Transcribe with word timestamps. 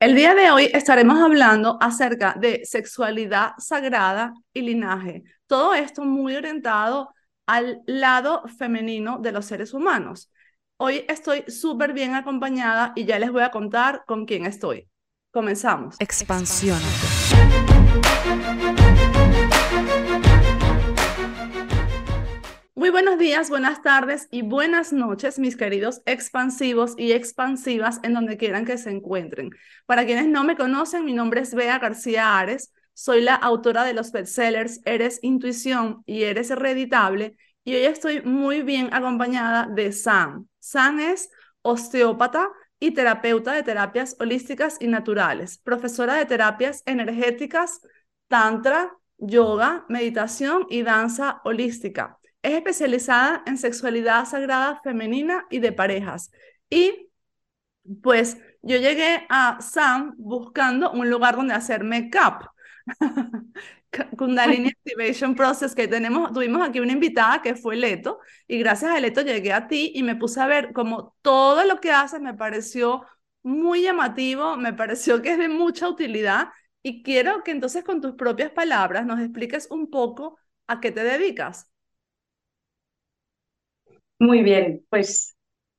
El 0.00 0.14
día 0.14 0.32
de 0.36 0.52
hoy 0.52 0.70
estaremos 0.72 1.18
hablando 1.20 1.76
acerca 1.80 2.36
de 2.38 2.64
sexualidad 2.64 3.54
sagrada 3.58 4.32
y 4.54 4.62
linaje. 4.62 5.24
Todo 5.48 5.74
esto 5.74 6.04
muy 6.04 6.36
orientado 6.36 7.12
al 7.46 7.82
lado 7.84 8.44
femenino 8.58 9.18
de 9.18 9.32
los 9.32 9.46
seres 9.46 9.74
humanos. 9.74 10.30
Hoy 10.76 11.04
estoy 11.08 11.42
súper 11.48 11.94
bien 11.94 12.14
acompañada 12.14 12.92
y 12.94 13.06
ya 13.06 13.18
les 13.18 13.32
voy 13.32 13.42
a 13.42 13.50
contar 13.50 14.04
con 14.06 14.24
quién 14.24 14.46
estoy. 14.46 14.88
Comenzamos. 15.32 15.96
Expansión. 15.98 16.78
Muy 22.78 22.90
buenos 22.90 23.18
días, 23.18 23.50
buenas 23.50 23.82
tardes 23.82 24.28
y 24.30 24.42
buenas 24.42 24.92
noches, 24.92 25.40
mis 25.40 25.56
queridos 25.56 26.00
expansivos 26.06 26.94
y 26.96 27.10
expansivas 27.10 27.98
en 28.04 28.14
donde 28.14 28.36
quieran 28.36 28.64
que 28.64 28.78
se 28.78 28.90
encuentren. 28.90 29.50
Para 29.84 30.06
quienes 30.06 30.28
no 30.28 30.44
me 30.44 30.56
conocen, 30.56 31.04
mi 31.04 31.12
nombre 31.12 31.40
es 31.40 31.54
Bea 31.54 31.80
García 31.80 32.38
Ares, 32.38 32.72
soy 32.94 33.20
la 33.22 33.34
autora 33.34 33.82
de 33.82 33.94
los 33.94 34.12
bestsellers 34.12 34.80
Eres 34.84 35.18
Intuición 35.22 36.04
y 36.06 36.22
Eres 36.22 36.52
Hereditable 36.52 37.34
y 37.64 37.74
hoy 37.74 37.82
estoy 37.82 38.22
muy 38.22 38.62
bien 38.62 38.90
acompañada 38.92 39.66
de 39.66 39.90
Sam. 39.90 40.46
Sam 40.60 41.00
es 41.00 41.30
osteópata 41.62 42.48
y 42.78 42.92
terapeuta 42.92 43.54
de 43.54 43.64
terapias 43.64 44.14
holísticas 44.20 44.76
y 44.78 44.86
naturales, 44.86 45.58
profesora 45.58 46.14
de 46.14 46.26
terapias 46.26 46.84
energéticas, 46.86 47.80
tantra, 48.28 48.96
yoga, 49.16 49.84
meditación 49.88 50.64
y 50.70 50.84
danza 50.84 51.40
holística 51.42 52.18
es 52.42 52.52
especializada 52.52 53.42
en 53.46 53.58
sexualidad 53.58 54.24
sagrada 54.26 54.80
femenina 54.82 55.46
y 55.50 55.60
de 55.60 55.72
parejas. 55.72 56.30
Y 56.70 57.10
pues 58.02 58.38
yo 58.62 58.76
llegué 58.76 59.26
a 59.28 59.60
Sam 59.60 60.14
buscando 60.18 60.92
un 60.92 61.10
lugar 61.10 61.36
donde 61.36 61.54
hacer 61.54 61.84
make-up. 61.84 62.50
Kundalini 64.16 64.68
Activation 64.86 65.34
Process, 65.34 65.74
que 65.74 65.88
tenemos, 65.88 66.32
tuvimos 66.32 66.66
aquí 66.66 66.80
una 66.80 66.92
invitada 66.92 67.42
que 67.42 67.54
fue 67.54 67.76
Leto, 67.76 68.20
y 68.46 68.58
gracias 68.58 68.90
a 68.90 69.00
Leto 69.00 69.22
llegué 69.22 69.52
a 69.52 69.66
ti 69.68 69.92
y 69.94 70.02
me 70.02 70.16
puse 70.16 70.40
a 70.40 70.46
ver 70.46 70.72
como 70.72 71.16
todo 71.22 71.64
lo 71.64 71.80
que 71.80 71.92
haces 71.92 72.20
me 72.20 72.34
pareció 72.34 73.04
muy 73.42 73.82
llamativo, 73.82 74.56
me 74.56 74.72
pareció 74.74 75.22
que 75.22 75.32
es 75.32 75.38
de 75.38 75.48
mucha 75.48 75.88
utilidad, 75.88 76.48
y 76.82 77.02
quiero 77.02 77.42
que 77.42 77.50
entonces 77.50 77.84
con 77.84 78.00
tus 78.00 78.14
propias 78.14 78.50
palabras 78.50 79.06
nos 79.06 79.20
expliques 79.20 79.68
un 79.70 79.90
poco 79.90 80.38
a 80.66 80.80
qué 80.80 80.92
te 80.92 81.02
dedicas. 81.02 81.70
Muy 84.18 84.42
bien, 84.42 84.84
pues 84.90 85.36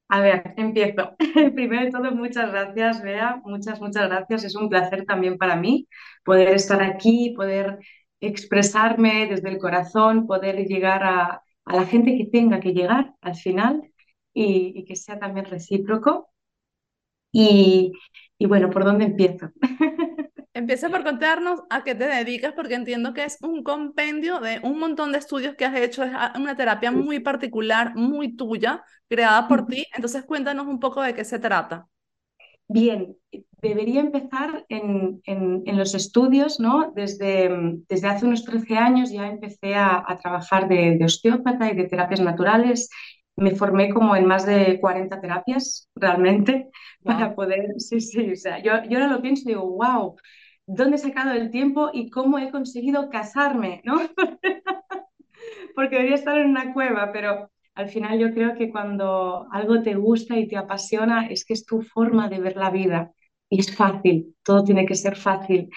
a 0.07 0.21
ver, 0.21 0.53
empiezo. 0.57 1.15
Primero 1.55 1.85
de 1.85 1.91
todo, 1.91 2.11
muchas 2.11 2.51
gracias, 2.51 3.01
Bea, 3.03 3.41
muchas, 3.45 3.79
muchas 3.81 4.07
gracias. 4.09 4.43
Es 4.45 4.55
un 4.55 4.69
placer 4.69 5.05
también 5.05 5.37
para 5.37 5.55
mí 5.55 5.87
poder 6.23 6.49
estar 6.55 6.81
aquí, 6.81 7.33
poder 7.35 7.79
expresarme 8.21 9.27
desde 9.27 9.49
el 9.49 9.57
corazón, 9.59 10.27
poder 10.27 10.65
llegar 10.67 11.03
a, 11.03 11.43
la 11.65 11.85
gente 11.85 12.17
que 12.17 12.25
tenga 12.25 12.59
que 12.59 12.73
llegar 12.73 13.13
al 13.21 13.35
final 13.35 13.91
y, 14.33 14.83
que 14.85 14.95
sea 14.95 15.19
también 15.19 15.45
recíproco. 15.45 16.29
Y, 17.31 17.93
y 18.37 18.45
bueno, 18.47 18.69
¿por 18.69 18.83
dónde 18.85 19.05
empiezo? 19.05 19.49
Empieza 20.59 20.89
por 20.89 21.05
contarnos 21.05 21.61
a 21.69 21.85
qué 21.85 21.95
te 21.95 22.05
dedicas, 22.05 22.51
porque 22.51 22.73
entiendo 22.73 23.13
que 23.13 23.23
es 23.23 23.37
un 23.41 23.63
compendio 23.63 24.41
de 24.41 24.59
un 24.61 24.77
montón 24.77 25.13
de 25.13 25.17
estudios 25.17 25.55
que 25.55 25.63
has 25.63 25.73
hecho, 25.73 26.03
es 26.03 26.11
una 26.35 26.57
terapia 26.57 26.91
muy 26.91 27.21
particular, 27.21 27.95
muy 27.95 28.35
tuya, 28.35 28.83
creada 29.07 29.47
por 29.47 29.67
ti. 29.67 29.85
Entonces 29.95 30.25
cuéntanos 30.25 30.67
un 30.67 30.81
poco 30.81 31.01
de 31.01 31.13
qué 31.13 31.23
se 31.23 31.39
trata. 31.39 31.87
Bien, 32.67 33.15
debería 33.61 34.01
empezar 34.01 34.65
en, 34.67 35.21
en, 35.23 35.77
los 35.77 35.95
estudios, 35.95 36.59
¿no? 36.59 36.91
Desde, 36.93 37.49
desde 37.87 38.07
hace 38.09 38.25
unos 38.25 38.43
13 38.43 38.75
años 38.75 39.11
ya 39.13 39.27
empecé 39.27 39.75
a, 39.75 40.03
trabajar 40.21 40.67
de, 40.67 40.97
de, 40.97 41.05
osteópata 41.05 41.71
y 41.71 41.75
de 41.77 41.85
terapias 41.85 42.19
naturales. 42.19 42.89
Me 43.37 43.55
formé 43.55 43.93
como 43.93 44.13
en 44.13 44.25
más 44.25 44.45
de 44.45 44.77
40 44.81 45.21
terapias 45.21 45.87
realmente 45.95 46.67
para 47.05 47.33
poder, 47.33 47.75
sí, 47.77 48.01
sí, 48.01 48.33
o 48.33 48.35
sea, 48.35 48.61
yo, 48.61 48.73
yo 48.89 48.99
ahora 48.99 49.13
lo 49.13 49.21
pienso 49.21 49.43
y 49.45 49.53
digo, 49.53 49.65
wow, 49.65 50.17
dónde 50.69 50.97
he 50.97 50.99
sacado 50.99 51.31
el 51.31 51.49
tiempo 51.49 51.89
y 51.91 52.11
cómo 52.11 52.37
he 52.37 52.51
conseguido 52.51 53.09
casarme, 53.09 53.81
¿no? 53.83 53.99
Porque 55.75 55.95
debería 55.95 56.15
estar 56.15 56.37
en 56.37 56.49
una 56.49 56.73
cueva, 56.73 57.11
pero 57.11 57.49
al 57.73 57.89
final 57.89 58.19
yo 58.19 58.31
creo 58.33 58.55
que 58.55 58.69
cuando 58.69 59.47
algo 59.51 59.81
te 59.81 59.95
gusta 59.95 60.37
y 60.37 60.47
te 60.47 60.57
apasiona 60.57 61.27
es 61.27 61.43
que 61.43 61.53
es 61.53 61.65
tu 61.65 61.81
forma 61.81 62.29
de 62.29 62.39
ver 62.39 62.55
la 62.55 62.69
vida 62.69 63.11
y 63.49 63.61
es 63.61 63.75
fácil, 63.75 64.35
todo 64.43 64.63
tiene 64.63 64.85
que 64.85 64.93
ser 64.93 65.15
fácil. 65.15 65.69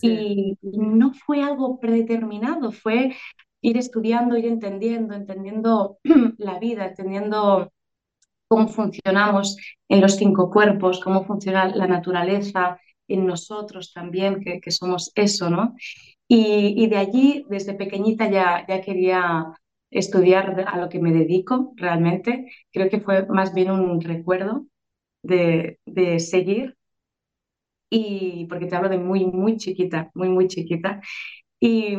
y 0.00 0.58
no 0.62 1.12
fue 1.14 1.42
algo 1.42 1.78
predeterminado, 1.78 2.72
fue 2.72 3.14
ir 3.60 3.76
estudiando, 3.76 4.36
ir 4.36 4.46
entendiendo, 4.46 5.14
entendiendo 5.14 5.98
la 6.38 6.58
vida, 6.58 6.86
entendiendo 6.86 7.70
cómo 8.48 8.66
funcionamos 8.66 9.56
en 9.88 10.00
los 10.00 10.16
cinco 10.16 10.50
cuerpos, 10.50 11.00
cómo 11.00 11.24
funciona 11.24 11.68
la 11.68 11.86
naturaleza, 11.86 12.80
en 13.08 13.26
nosotros 13.26 13.92
también, 13.92 14.40
que, 14.40 14.70
somos 14.70 15.12
eso, 15.14 15.50
¿no? 15.50 15.74
Y, 16.28 16.86
de 16.88 16.96
allí, 16.96 17.44
desde 17.48 17.74
pequeñita, 17.74 18.30
ya, 18.30 18.64
ya 18.66 18.80
quería 18.80 19.46
estudiar 19.90 20.64
a 20.66 20.78
lo 20.78 20.88
que 20.88 20.98
me 21.00 21.12
dedico 21.12 21.72
realmente. 21.76 22.50
Creo 22.72 22.88
que 22.90 23.00
fue 23.00 23.26
más 23.26 23.54
bien 23.54 23.70
un 23.70 24.00
recuerdo 24.00 24.66
de, 25.22 25.78
de 25.86 26.20
seguir. 26.20 26.76
Y 27.90 28.46
porque 28.48 28.66
te 28.66 28.76
hablo 28.76 28.88
de 28.88 28.98
muy, 28.98 29.26
muy 29.26 29.56
chiquita, 29.58 30.10
muy, 30.14 30.28
muy 30.30 30.48
chiquita. 30.48 31.00
Y, 31.60 31.96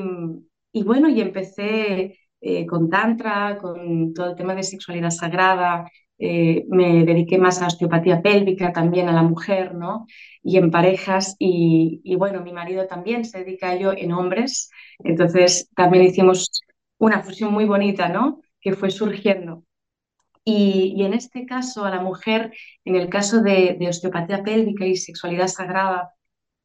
y 0.71 0.83
bueno, 0.83 1.09
y 1.09 1.21
empecé 1.21 2.17
eh, 2.41 2.65
con 2.65 2.89
Tantra, 2.89 3.57
con 3.59 4.13
todo 4.13 4.31
el 4.31 4.35
tema 4.35 4.55
de 4.55 4.63
sexualidad 4.63 5.11
sagrada, 5.11 5.89
eh, 6.19 6.65
me 6.69 7.05
dediqué 7.05 7.37
más 7.37 7.61
a 7.61 7.67
osteopatía 7.67 8.21
pélvica, 8.21 8.71
también 8.71 9.09
a 9.09 9.13
la 9.13 9.23
mujer, 9.23 9.73
¿no? 9.75 10.05
Y 10.43 10.57
en 10.57 10.71
parejas, 10.71 11.35
y, 11.39 12.15
bueno, 12.17 12.41
mi 12.43 12.53
marido 12.53 12.87
también 12.87 13.25
se 13.25 13.39
dedica 13.39 13.69
a 13.69 13.75
ello 13.75 13.93
en 13.95 14.11
hombres, 14.11 14.69
entonces 14.99 15.69
también 15.75 16.03
hicimos 16.03 16.61
una 16.97 17.21
fusión 17.23 17.51
muy 17.53 17.65
bonita, 17.65 18.09
¿no? 18.09 18.41
Que 18.61 18.73
fue 18.73 18.91
surgiendo. 18.91 19.63
Y, 20.45 21.03
en 21.03 21.13
este 21.13 21.45
caso, 21.45 21.85
a 21.85 21.89
la 21.89 22.01
mujer, 22.01 22.53
en 22.85 22.95
el 22.95 23.09
caso 23.09 23.41
de, 23.41 23.77
osteopatía 23.89 24.43
pélvica 24.43 24.85
y 24.85 24.95
sexualidad 24.97 25.47
sagrada 25.47 26.13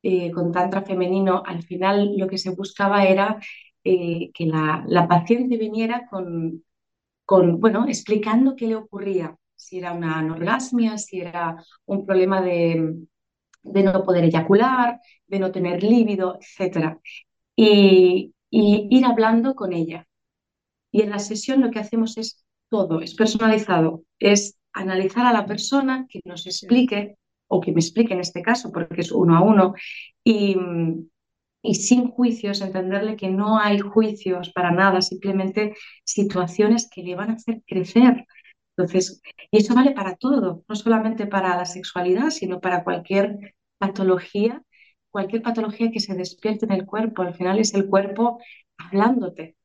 eh, 0.02 0.30
con 0.32 0.52
tantra 0.52 0.82
femenino, 0.82 1.42
al 1.46 1.62
final 1.62 2.16
lo 2.16 2.28
que 2.28 2.38
se 2.38 2.50
buscaba 2.50 3.04
era 3.04 3.38
eh, 3.84 4.30
que 4.34 4.46
la, 4.46 4.84
la, 4.86 5.08
paciente 5.08 5.56
viniera 5.56 6.06
con, 6.08 6.64
con, 7.28 7.60
bueno, 7.60 7.84
explicando 7.86 8.56
qué 8.56 8.68
le 8.68 8.76
ocurría 8.76 9.36
si 9.54 9.76
era 9.76 9.92
una 9.92 10.18
anorgasmia, 10.18 10.96
si 10.96 11.20
era 11.20 11.62
un 11.84 12.06
problema 12.06 12.40
de, 12.40 13.04
no 13.62 14.02
poder 14.02 14.24
eyacular, 14.24 14.98
de 15.26 15.38
no 15.38 15.52
tener 15.52 15.82
líbido, 15.82 16.38
etc. 16.40 16.98
Y, 17.54 18.32
ir 18.50 19.04
hablando 19.04 19.54
con 19.54 19.74
ella. 19.74 20.08
Y 20.90 21.02
en 21.02 21.10
la 21.10 21.18
sesión 21.18 21.60
lo 21.60 21.70
que 21.70 21.80
hacemos 21.80 22.16
es 22.16 22.46
todo, 22.70 23.02
es 23.02 23.14
personalizado, 23.14 24.04
es 24.18 24.56
analizar 24.72 25.26
a 25.26 25.34
la 25.34 25.44
persona 25.44 26.06
que 26.08 26.20
nos 26.24 26.46
explique, 26.46 27.18
o 27.46 27.60
que 27.60 27.72
me 27.72 27.80
explique 27.80 28.14
en 28.14 28.20
este 28.20 28.40
caso, 28.40 28.72
porque 28.72 29.02
es 29.02 29.12
uno 29.12 29.36
a 29.36 29.42
uno, 29.42 29.74
y, 30.24 30.56
y 31.62 31.74
sin 31.74 32.10
juicios, 32.10 32.60
entenderle 32.60 33.16
que 33.16 33.30
no 33.30 33.58
hay 33.58 33.78
juicios 33.80 34.50
para 34.52 34.70
nada, 34.70 35.02
simplemente 35.02 35.74
situaciones 36.04 36.88
que 36.90 37.02
le 37.02 37.14
van 37.14 37.30
a 37.30 37.34
hacer 37.34 37.62
crecer, 37.66 38.26
entonces, 38.78 39.20
y 39.50 39.58
eso 39.58 39.74
vale 39.74 39.90
para 39.90 40.14
todo, 40.16 40.64
no 40.68 40.74
solamente 40.76 41.26
para 41.26 41.56
la 41.56 41.64
sexualidad, 41.66 42.30
sino 42.30 42.60
para 42.60 42.84
cualquier 42.84 43.56
patología, 43.76 44.62
cualquier 45.10 45.42
patología 45.42 45.90
que 45.90 45.98
se 45.98 46.14
despierte 46.14 46.64
en 46.66 46.72
el 46.72 46.86
cuerpo. 46.86 47.22
Al 47.22 47.34
final 47.34 47.58
es 47.58 47.74
el 47.74 47.88
cuerpo 47.88 48.38
hablándote. 48.76 49.56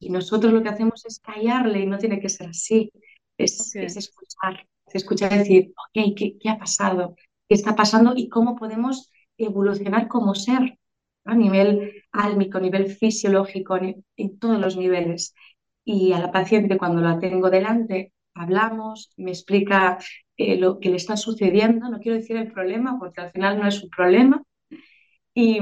Y 0.00 0.10
nosotros 0.10 0.52
lo 0.52 0.62
que 0.62 0.70
hacemos 0.70 1.06
es 1.06 1.20
callarle 1.20 1.80
y 1.80 1.86
no 1.86 1.98
tiene 1.98 2.20
que 2.20 2.28
ser 2.28 2.48
así. 2.48 2.90
Es, 3.38 3.74
escuchar, 3.76 4.66
es 4.86 4.94
escuchar 4.96 5.32
decir, 5.38 5.72
ok, 5.76 6.14
¿qué, 6.16 6.36
¿qué, 6.38 6.48
ha 6.50 6.58
pasado? 6.58 7.14
¿Qué 7.48 7.54
está 7.54 7.76
pasando? 7.76 8.14
Y 8.16 8.28
cómo 8.28 8.56
podemos 8.56 9.12
evolucionar 9.38 10.08
como 10.08 10.34
ser 10.34 10.79
a 11.30 11.34
nivel 11.34 12.04
álmico, 12.12 12.58
a 12.58 12.60
nivel 12.60 12.86
fisiológico, 12.90 13.76
en 13.76 14.38
todos 14.38 14.58
los 14.58 14.76
niveles. 14.76 15.34
Y 15.84 16.12
a 16.12 16.18
la 16.18 16.32
paciente 16.32 16.78
cuando 16.78 17.00
la 17.00 17.18
tengo 17.18 17.50
delante, 17.50 18.12
hablamos, 18.34 19.12
me 19.16 19.30
explica 19.30 19.98
eh, 20.36 20.56
lo 20.56 20.80
que 20.80 20.90
le 20.90 20.96
está 20.96 21.16
sucediendo, 21.16 21.88
no 21.88 22.00
quiero 22.00 22.18
decir 22.18 22.36
el 22.36 22.52
problema 22.52 22.98
porque 22.98 23.20
al 23.20 23.30
final 23.30 23.58
no 23.58 23.68
es 23.68 23.82
un 23.82 23.90
problema, 23.90 24.42
y, 25.34 25.58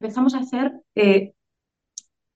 empezamos 0.00 0.34
a 0.34 0.40
hacer 0.40 0.72
eh, 0.94 1.32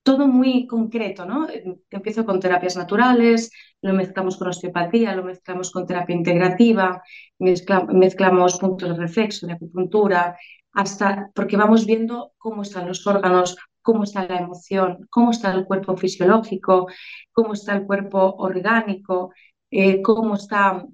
todo 0.03 0.29
muy 0.29 0.69
concreto, 0.69 1.27
¿no? 1.27 1.49
Empiezo 1.91 2.25
con 2.25 2.39
terapias 2.39 2.77
naturales, 2.77 3.51
lo 3.83 3.93
mezclamos 3.93 4.37
con 4.37 4.49
osteopatía, 4.49 5.17
lo 5.17 5.25
mezclamos 5.25 5.73
con 5.73 5.85
terapia 5.85 6.15
integrativa, 6.15 7.03
mezclamos 7.39 8.59
puntos 8.61 8.91
de 8.91 8.97
reflexo, 8.97 9.49
de 9.49 9.55
acupuntura, 9.55 10.37
hasta 10.77 11.31
porque 11.35 11.57
vamos 11.57 11.87
viendo 11.87 12.35
cómo 12.37 12.61
están 12.61 12.87
los 12.87 13.07
órganos, 13.07 13.57
cómo 13.81 14.05
está 14.05 14.27
la 14.27 14.37
emoción, 14.37 15.09
cómo 15.11 15.31
está 15.31 15.51
el 15.53 15.65
cuerpo 15.65 15.97
fisiológico, 15.97 16.87
cómo 17.33 17.55
está 17.55 17.75
el 17.75 17.87
cuerpo 17.87 18.35
orgánico, 18.37 19.33
eh, 19.71 20.03
cómo 20.03 20.35
está 20.35 20.85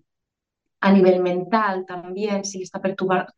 a 0.81 0.93
nivel 0.93 1.20
mental 1.20 1.84
también, 1.84 2.44
si 2.44 2.62
está 2.62 2.81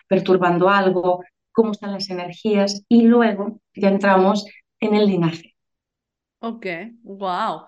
perturbando 0.07 0.69
algo, 0.69 1.25
cómo 1.51 1.73
están 1.73 1.93
las 1.93 2.11
energías 2.11 2.85
y 2.89 3.03
luego 3.03 3.61
ya 3.75 3.89
entramos 3.89 4.45
en 4.81 4.95
el 4.95 5.07
linaje. 5.07 5.55
Ok, 6.41 6.67
wow. 7.05 7.63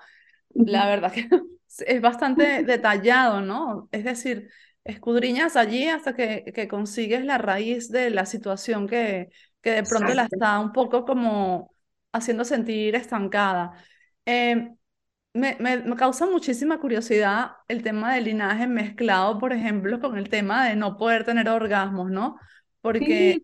La 0.51 0.87
verdad 0.87 1.13
que 1.13 1.29
es 1.87 2.01
bastante 2.03 2.63
detallado, 2.63 3.41
¿no? 3.41 3.89
Es 3.91 4.05
decir, 4.05 4.51
escudriñas 4.87 5.57
allí 5.57 5.89
hasta 5.89 6.15
que, 6.15 6.45
que 6.55 6.69
consigues 6.69 7.25
la 7.25 7.39
raíz 7.39 7.91
de 7.91 8.11
la 8.11 8.27
situación 8.27 8.87
que, 8.87 9.31
que 9.61 9.71
de 9.73 9.83
pronto 9.83 10.15
la 10.15 10.25
está 10.25 10.61
un 10.61 10.73
poco 10.73 11.05
como 11.05 11.73
haciendo 12.13 12.45
sentir 12.45 12.95
estancada. 12.95 13.73
Eh, 14.25 14.71
me, 15.35 15.57
me, 15.61 15.79
me, 15.79 15.97
causa 15.97 16.27
muchísima 16.27 16.81
curiosidad 16.81 17.53
el 17.69 17.83
tema 17.83 18.15
del 18.15 18.25
linaje 18.25 18.67
mezclado, 18.67 19.39
por 19.39 19.53
ejemplo, 19.53 20.01
con 20.01 20.17
el 20.17 20.29
tema 20.29 20.67
de 20.67 20.77
no 20.77 20.97
poder 20.97 21.25
tener 21.25 21.49
orgasmos, 21.49 22.11
¿no? 22.11 22.39
Porque 22.81 23.41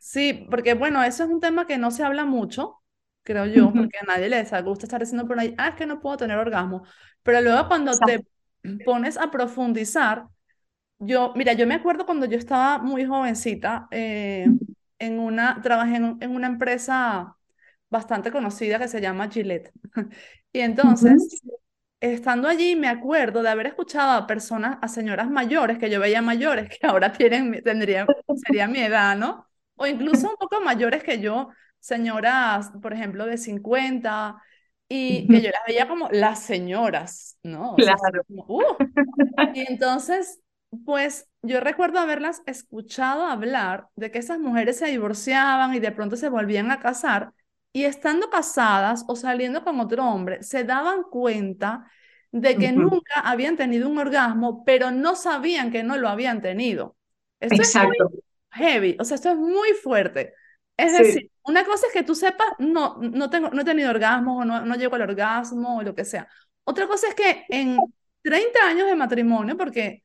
sí, 0.00 0.46
porque 0.50 0.74
bueno, 0.74 1.02
eso 1.02 1.24
es 1.24 1.30
un 1.30 1.40
tema 1.40 1.66
que 1.66 1.78
no 1.78 1.90
se 1.90 2.04
habla 2.04 2.24
mucho, 2.24 2.82
creo 3.22 3.46
yo, 3.46 3.72
porque 3.72 3.98
a 3.98 4.04
nadie 4.04 4.28
le 4.28 4.44
gusta 4.62 4.86
estar 4.86 5.00
diciendo 5.00 5.26
por 5.26 5.40
ahí, 5.40 5.54
ah, 5.58 5.68
es 5.68 5.74
que 5.74 5.86
no 5.86 6.00
puedo 6.00 6.18
tener 6.18 6.38
orgasmo. 6.38 6.84
Pero 7.22 7.40
luego 7.40 7.66
cuando 7.66 7.92
te 7.98 8.24
pones 8.84 9.16
a 9.16 9.30
profundizar, 9.30 10.26
yo, 10.98 11.32
mira, 11.36 11.52
yo 11.52 11.66
me 11.66 11.74
acuerdo 11.74 12.06
cuando 12.06 12.26
yo 12.26 12.38
estaba 12.38 12.78
muy 12.78 13.04
jovencita, 13.04 13.88
eh, 13.90 14.46
en 14.98 15.18
una, 15.18 15.60
trabajé 15.62 15.96
en, 15.96 16.16
en, 16.20 16.30
una 16.30 16.46
empresa 16.46 17.36
bastante 17.90 18.30
conocida 18.30 18.78
que 18.78 18.88
se 18.88 19.00
llama 19.00 19.28
Gillette. 19.28 19.72
y 20.52 20.60
entonces, 20.60 21.42
estando 22.00 22.48
allí, 22.48 22.76
me 22.76 22.88
acuerdo 22.88 23.42
de 23.42 23.48
haber 23.50 23.68
escuchado 23.68 24.12
a 24.12 24.26
personas, 24.26 24.78
a 24.82 24.88
señoras 24.88 25.30
mayores, 25.30 25.78
que 25.78 25.90
yo 25.90 26.00
veía 26.00 26.22
mayores, 26.22 26.68
que 26.68 26.86
ahora 26.86 27.12
tienen, 27.12 27.62
tendrían, 27.62 28.06
sería 28.46 28.66
mi 28.68 28.80
edad, 28.80 29.16
¿no? 29.16 29.46
O 29.76 29.86
incluso 29.86 30.30
un 30.30 30.36
poco 30.36 30.60
mayores 30.60 31.02
que 31.02 31.20
yo, 31.20 31.48
señoras, 31.80 32.70
por 32.82 32.92
ejemplo, 32.92 33.26
de 33.26 33.38
50, 33.38 34.40
y 34.94 35.28
que 35.28 35.42
yo 35.42 35.50
las 35.50 35.62
veía 35.66 35.88
como 35.88 36.08
las 36.10 36.40
señoras, 36.40 37.38
¿no? 37.42 37.74
claro. 37.76 38.22
Uh". 38.28 38.62
Y 39.54 39.60
entonces, 39.68 40.40
pues 40.84 41.28
yo 41.42 41.60
recuerdo 41.60 41.98
haberlas 41.98 42.42
escuchado 42.46 43.26
hablar 43.26 43.88
de 43.96 44.10
que 44.10 44.18
esas 44.18 44.38
mujeres 44.38 44.78
se 44.78 44.86
divorciaban 44.86 45.74
y 45.74 45.80
de 45.80 45.92
pronto 45.92 46.16
se 46.16 46.28
volvían 46.28 46.70
a 46.70 46.80
casar 46.80 47.32
y 47.72 47.84
estando 47.84 48.30
casadas 48.30 49.04
o 49.08 49.16
saliendo 49.16 49.64
con 49.64 49.80
otro 49.80 50.04
hombre, 50.06 50.42
se 50.42 50.64
daban 50.64 51.02
cuenta 51.10 51.90
de 52.30 52.56
que 52.56 52.72
nunca 52.72 53.20
habían 53.24 53.56
tenido 53.56 53.88
un 53.88 53.98
orgasmo, 53.98 54.64
pero 54.64 54.90
no 54.90 55.16
sabían 55.16 55.70
que 55.70 55.82
no 55.82 55.96
lo 55.96 56.08
habían 56.08 56.40
tenido. 56.40 56.96
Esto 57.40 57.56
Exacto. 57.56 57.92
es 57.92 58.10
muy 58.10 58.20
heavy, 58.50 58.96
o 59.00 59.04
sea, 59.04 59.16
esto 59.16 59.30
es 59.30 59.36
muy 59.36 59.70
fuerte. 59.72 60.34
Es 60.76 60.98
decir, 60.98 61.30
una 61.44 61.64
cosa 61.64 61.86
es 61.86 61.92
que 61.92 62.02
tú 62.02 62.14
sepas, 62.14 62.48
no, 62.58 62.96
no, 63.00 63.30
tengo, 63.30 63.50
no 63.50 63.62
he 63.62 63.64
tenido 63.64 63.90
orgasmo 63.90 64.38
o 64.38 64.44
no, 64.44 64.64
no 64.64 64.74
llego 64.74 64.96
al 64.96 65.02
orgasmo 65.02 65.78
o 65.78 65.82
lo 65.82 65.94
que 65.94 66.04
sea. 66.04 66.28
Otra 66.64 66.86
cosa 66.88 67.08
es 67.08 67.14
que 67.14 67.44
en 67.48 67.78
30 68.22 68.66
años 68.66 68.86
de 68.86 68.96
matrimonio, 68.96 69.56
porque 69.56 70.02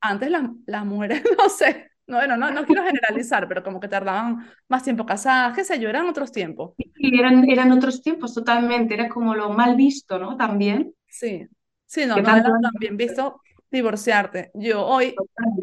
antes 0.00 0.30
las, 0.30 0.44
las 0.66 0.84
mujeres, 0.84 1.22
no 1.38 1.48
sé, 1.48 1.90
no, 2.06 2.16
bueno, 2.16 2.36
no, 2.36 2.50
no 2.50 2.64
quiero 2.64 2.82
generalizar, 2.82 3.46
pero 3.46 3.62
como 3.62 3.78
que 3.78 3.86
tardaban 3.86 4.50
más 4.68 4.82
tiempo 4.82 5.06
casadas, 5.06 5.54
qué 5.54 5.64
sé 5.64 5.78
yo, 5.78 5.88
eran 5.88 6.08
otros 6.08 6.32
tiempos. 6.32 6.74
Sí, 6.76 7.12
eran, 7.18 7.48
eran 7.48 7.70
otros 7.70 8.02
tiempos 8.02 8.34
totalmente, 8.34 8.94
era 8.94 9.08
como 9.08 9.34
lo 9.34 9.50
mal 9.50 9.76
visto, 9.76 10.18
¿no? 10.18 10.36
También. 10.36 10.92
Sí, 11.06 11.46
sí, 11.86 12.06
no, 12.06 12.16
no 12.16 12.36
era 12.36 12.42
también 12.42 12.96
visto 12.96 13.40
divorciarte. 13.70 14.50
Yo 14.54 14.84
hoy 14.84 15.14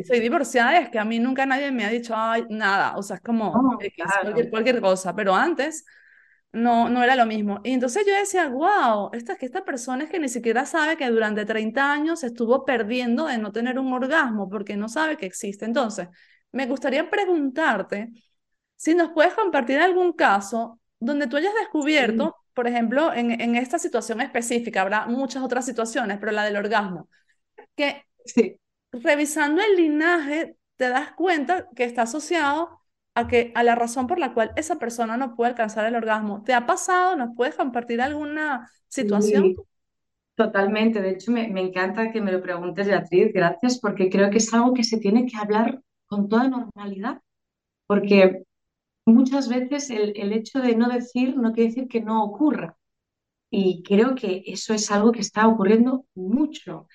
soy 0.06 0.20
divorciada, 0.20 0.80
es 0.80 0.90
que 0.90 1.00
a 1.00 1.06
mí 1.06 1.20
nunca 1.20 1.46
nadie 1.46 1.72
me 1.72 1.86
ha 1.86 1.90
dicho 1.90 2.14
Ay, 2.16 2.46
nada, 2.50 2.96
o 2.98 3.04
sea, 3.04 3.18
es 3.18 3.22
como 3.22 3.52
Oh, 3.52 3.78
cualquier, 4.24 4.50
cualquier 4.50 4.82
cosa, 4.82 5.16
pero 5.16 5.36
antes 5.36 5.86
no, 6.54 6.90
no 6.90 7.04
era 7.04 7.16
lo 7.16 7.26
mismo. 7.26 7.60
Y 7.64 7.72
entonces 7.72 8.06
yo 8.06 8.14
decía, 8.14 8.48
wow, 8.50 9.10
esta, 9.14 9.36
que 9.36 9.46
esta 9.46 9.64
persona 9.64 10.06
es 10.06 10.10
que 10.10 10.20
ni 10.20 10.30
siquiera 10.30 10.66
sabe 10.66 10.98
que 10.98 11.10
durante 11.10 11.46
30 11.46 11.92
años 11.92 12.24
estuvo 12.24 12.66
perdiendo 12.66 13.26
de 13.26 13.38
no 13.38 13.52
tener 13.52 13.80
un 13.80 13.94
orgasmo 13.94 14.50
porque 14.50 14.78
no 14.78 14.90
sabe 14.90 15.18
que 15.18 15.26
existe. 15.26 15.66
Entonces, 15.66 16.08
me 16.52 16.66
gustaría 16.66 17.10
preguntarte 17.10 18.10
si 18.76 18.96
nos 18.96 19.12
puedes 19.12 19.34
compartir 19.34 19.80
algún 19.80 20.14
caso 20.14 20.80
donde 21.00 21.28
tú 21.28 21.38
hayas 21.38 21.54
descubierto, 21.56 22.36
por 22.54 22.68
ejemplo, 22.68 23.14
en, 23.14 23.40
en, 23.40 23.56
esta 23.56 23.78
situación 23.78 24.22
específica, 24.22 24.82
habrá 24.82 25.06
muchas 25.06 25.44
otras 25.44 25.66
situaciones, 25.66 26.18
pero 26.20 26.32
la 26.32 26.44
del 26.44 26.58
orgasmo, 26.58 27.08
que 27.76 28.04
sí. 28.26 28.60
revisando 28.92 29.62
el 29.62 29.76
linaje 29.76 30.58
te 30.78 30.90
das 30.90 31.12
cuenta 31.14 31.68
que 31.76 31.84
está 31.84 32.04
asociado 32.04 32.80
a, 33.16 33.28
que, 33.28 33.52
a 33.56 33.64
la 33.64 33.76
razón 33.76 34.06
por 34.08 34.20
la 34.20 34.34
cual 34.34 34.52
esa 34.56 34.78
persona 34.78 35.18
no 35.18 35.36
puede 35.36 35.50
alcanzar 35.52 35.86
el 35.88 35.96
orgasmo. 35.96 36.44
¿Te 36.44 36.54
ha 36.54 36.66
pasado? 36.68 37.16
¿Nos 37.16 37.36
puedes 37.36 37.56
compartir 37.56 38.00
alguna 38.00 38.70
situación? 38.88 39.44
Sí, 39.44 39.56
totalmente. 40.36 41.02
De 41.02 41.12
hecho, 41.12 41.32
me, 41.32 41.48
me, 41.48 41.62
encanta 41.62 42.12
que 42.12 42.22
me 42.22 42.32
lo 42.32 42.42
preguntes, 42.42 42.86
Beatriz. 42.86 43.34
Gracias, 43.34 43.80
porque 43.80 44.10
creo 44.10 44.30
que 44.30 44.38
es 44.38 44.54
algo 44.54 44.74
que 44.74 44.84
se 44.84 45.00
tiene 45.00 45.26
que 45.26 45.36
hablar 45.36 45.82
con 46.06 46.30
toda 46.30 46.48
normalidad. 46.48 47.20
Porque 47.88 48.44
muchas 49.06 49.50
veces 49.50 49.90
el, 49.90 50.14
el 50.16 50.32
hecho 50.32 50.60
de 50.60 50.76
no 50.76 50.88
decir 50.88 51.36
no 51.38 51.54
quiere 51.54 51.70
decir 51.70 51.88
que 51.88 52.02
no 52.02 52.24
ocurra. 52.24 52.78
Y 53.50 53.82
creo 53.82 54.14
que 54.14 54.44
eso 54.46 54.76
es 54.76 54.92
algo 54.92 55.12
que 55.12 55.22
está 55.22 55.48
ocurriendo 55.48 56.06
mucho. 56.14 56.88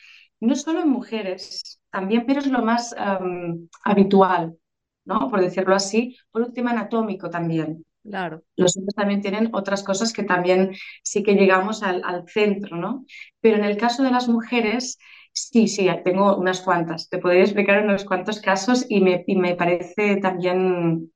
No 0.43 0.57
solo 0.57 0.81
en 0.81 0.89
mujeres, 0.89 1.81
también, 1.91 2.25
pero 2.27 2.41
es 2.41 2.49
lo 2.49 2.63
más 2.63 2.95
um, 2.99 3.69
habitual. 3.85 4.57
¿no? 5.05 5.31
Por 5.31 5.41
decirlo 5.41 5.75
así, 5.75 6.17
por 6.31 6.43
un 6.43 6.53
tema 6.53 6.71
anatómico 6.73 7.31
también. 7.31 7.85
Claro. 8.03 8.43
Los 8.57 8.77
hombres 8.77 8.95
también 8.97 9.21
tienen 9.21 9.51
otras 9.53 9.85
cosas 9.85 10.13
que 10.13 10.25
también 10.25 10.73
sí 11.05 11.23
que 11.23 11.35
llegamos 11.35 11.83
al, 11.83 12.03
al, 12.05 12.29
centro, 12.29 12.77
¿no? 12.77 13.05
Pero 13.41 13.57
en 13.59 13.65
el 13.65 13.77
caso 13.77 14.03
de 14.03 14.11
las 14.11 14.29
mujeres, 14.29 14.99
sí, 15.33 15.69
sí, 15.69 15.89
tengo 16.05 16.37
unas 16.37 16.61
cuantas. 16.63 17.09
Te 17.09 17.19
podría 17.19 17.43
explicar 17.43 17.85
unos 17.85 18.05
cuantos 18.05 18.41
casos 18.41 18.85
y 18.89 19.01
me, 19.01 19.23
y 19.27 19.37
me 19.37 19.55
parece 19.55 20.17
también 20.17 21.13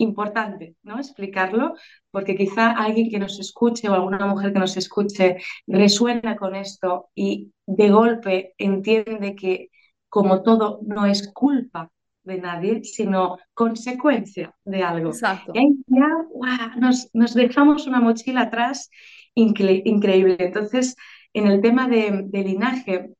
importante, 0.00 0.74
¿no? 0.82 0.98
Explicarlo, 0.98 1.74
porque 2.10 2.36
quizá 2.36 2.72
alguien 2.72 3.10
que 3.10 3.18
nos 3.18 3.38
escuche 3.38 3.88
o 3.88 3.94
alguna 3.94 4.26
mujer 4.26 4.52
que 4.52 4.58
nos 4.58 4.76
escuche 4.76 5.36
resuena 5.66 6.36
con 6.36 6.54
esto 6.54 7.10
y 7.14 7.52
de 7.66 7.90
golpe 7.90 8.54
entiende 8.58 9.36
que 9.36 9.68
como 10.08 10.42
todo 10.42 10.80
no 10.82 11.06
es 11.06 11.30
culpa 11.32 11.90
de 12.24 12.38
nadie, 12.38 12.84
sino 12.84 13.38
consecuencia 13.54 14.54
de 14.64 14.82
algo. 14.82 15.10
Exacto. 15.10 15.52
Y 15.54 15.58
ahí 15.58 15.76
ya 15.86 16.08
wow, 16.32 16.80
nos, 16.80 17.08
nos, 17.12 17.34
dejamos 17.34 17.86
una 17.86 18.00
mochila 18.00 18.42
atrás 18.42 18.90
incre 19.34 19.82
increíble. 19.84 20.36
Entonces, 20.38 20.96
en 21.32 21.46
el 21.46 21.60
tema 21.60 21.88
de, 21.88 22.24
de 22.26 22.42
linaje, 22.42 23.10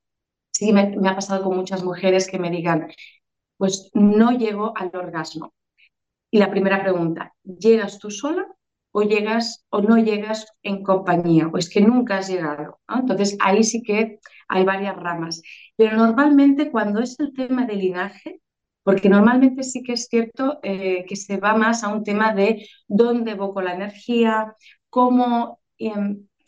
sí 0.51 0.73
me, 0.73 0.97
me, 0.97 1.09
ha 1.09 1.15
pasado 1.15 1.45
con 1.45 1.57
muchas 1.57 1.85
mujeres 1.85 2.29
que 2.29 2.39
me 2.39 2.51
digan, 2.51 2.89
pues 3.57 3.91
no 3.95 4.33
llego 4.33 4.77
al 4.77 4.91
orgasmo. 4.95 5.55
Y 6.31 6.39
la 6.39 6.51
primera 6.51 6.83
pregunta, 6.83 7.35
¿llegas 7.43 7.99
tú 7.99 8.11
sola 8.11 8.47
o 8.93 9.03
llegas 9.03 9.65
o 9.71 9.81
no 9.81 9.97
llegas 9.99 10.47
en 10.63 10.83
compañía? 10.83 11.49
O 11.49 11.59
es 11.59 11.69
que 11.69 11.81
nunca 11.81 12.19
has 12.19 12.29
llegado. 12.29 12.81
Entonces, 12.89 13.37
ahí 13.41 13.65
sí 13.65 13.83
que 13.83 14.21
hay 14.49 14.65
varias 14.65 14.97
ramas. 14.97 15.43
Pero 15.77 15.97
normalmente 15.97 16.71
cuando 16.71 17.01
es 17.01 17.19
el 17.21 17.33
tema 17.35 17.67
de 17.67 17.75
linaje, 17.77 18.41
porque 18.83 19.09
normalmente 19.09 19.63
sí 19.63 19.83
que 19.83 19.93
es 19.93 20.07
cierto 20.07 20.59
eh, 20.63 21.05
que 21.07 21.17
se 21.17 21.37
va 21.37 21.55
más 21.57 21.85
a 21.85 21.89
un 21.93 22.05
tema 22.05 22.33
de 22.35 22.67
dónde 22.89 23.33
evoco 23.33 23.61
la 23.61 23.75
energía, 23.75 24.55
cómo 24.89 25.61
eh, 25.79 25.93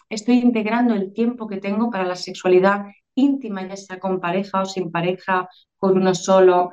estoy 0.09 0.39
integrando 0.39 0.95
el 0.95 1.12
tiempo 1.12 1.47
que 1.47 1.59
tengo 1.59 1.91
para 1.91 2.05
la 2.05 2.17
sexualidad 2.17 2.87
íntima, 3.15 3.67
ya 3.67 3.77
sea 3.77 3.99
con 3.99 4.21
pareja 4.21 4.62
o 4.62 4.65
sin 4.65 4.91
pareja, 4.91 5.49
con 5.77 5.97
uno 5.97 6.15
solo, 6.15 6.71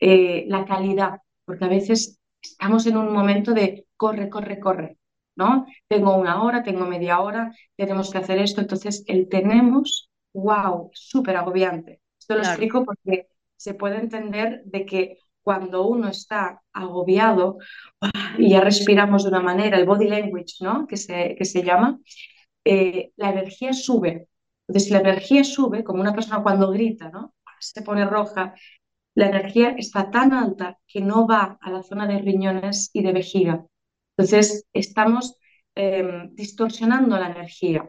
eh, 0.00 0.44
la 0.48 0.64
calidad, 0.64 1.20
porque 1.44 1.64
a 1.64 1.68
veces 1.68 2.18
estamos 2.42 2.86
en 2.86 2.96
un 2.96 3.12
momento 3.12 3.52
de 3.52 3.86
corre, 3.96 4.28
corre, 4.28 4.58
corre, 4.60 4.98
¿no? 5.36 5.66
Tengo 5.88 6.16
una 6.16 6.42
hora, 6.42 6.62
tengo 6.62 6.86
media 6.86 7.20
hora, 7.20 7.52
tenemos 7.76 8.10
que 8.10 8.18
hacer 8.18 8.38
esto, 8.38 8.60
entonces 8.60 9.04
el 9.06 9.28
tenemos, 9.28 10.10
wow, 10.32 10.90
súper 10.92 11.36
agobiante. 11.36 12.00
Esto 12.18 12.34
lo 12.34 12.40
explico 12.42 12.84
porque 12.84 13.28
se 13.56 13.74
puede 13.74 13.98
entender 13.98 14.62
de 14.64 14.86
que 14.86 15.18
cuando 15.42 15.86
uno 15.86 16.08
está 16.08 16.62
agobiado 16.72 17.58
y 18.38 18.50
ya 18.50 18.60
respiramos 18.60 19.24
de 19.24 19.30
una 19.30 19.40
manera, 19.40 19.76
el 19.78 19.86
body 19.86 20.08
language, 20.08 20.56
¿no? 20.60 20.86
Que 20.86 20.96
se, 20.96 21.34
que 21.36 21.44
se 21.44 21.62
llama, 21.62 21.98
eh, 22.64 23.12
la 23.16 23.30
energía 23.30 23.72
sube. 23.72 24.28
Entonces, 24.66 24.84
si 24.88 24.90
la 24.92 25.00
energía 25.00 25.44
sube, 25.44 25.84
como 25.84 26.00
una 26.00 26.14
persona 26.14 26.42
cuando 26.42 26.70
grita, 26.70 27.10
¿no? 27.10 27.34
Se 27.58 27.82
pone 27.82 28.04
roja, 28.04 28.54
la 29.14 29.26
energía 29.26 29.74
está 29.76 30.10
tan 30.10 30.32
alta 30.32 30.78
que 30.86 31.00
no 31.00 31.26
va 31.26 31.58
a 31.60 31.70
la 31.70 31.82
zona 31.82 32.06
de 32.06 32.18
riñones 32.18 32.90
y 32.92 33.02
de 33.02 33.12
vejiga. 33.12 33.64
Entonces, 34.16 34.66
estamos 34.72 35.36
em, 35.74 36.34
distorsionando 36.34 37.18
la 37.18 37.30
energía. 37.30 37.88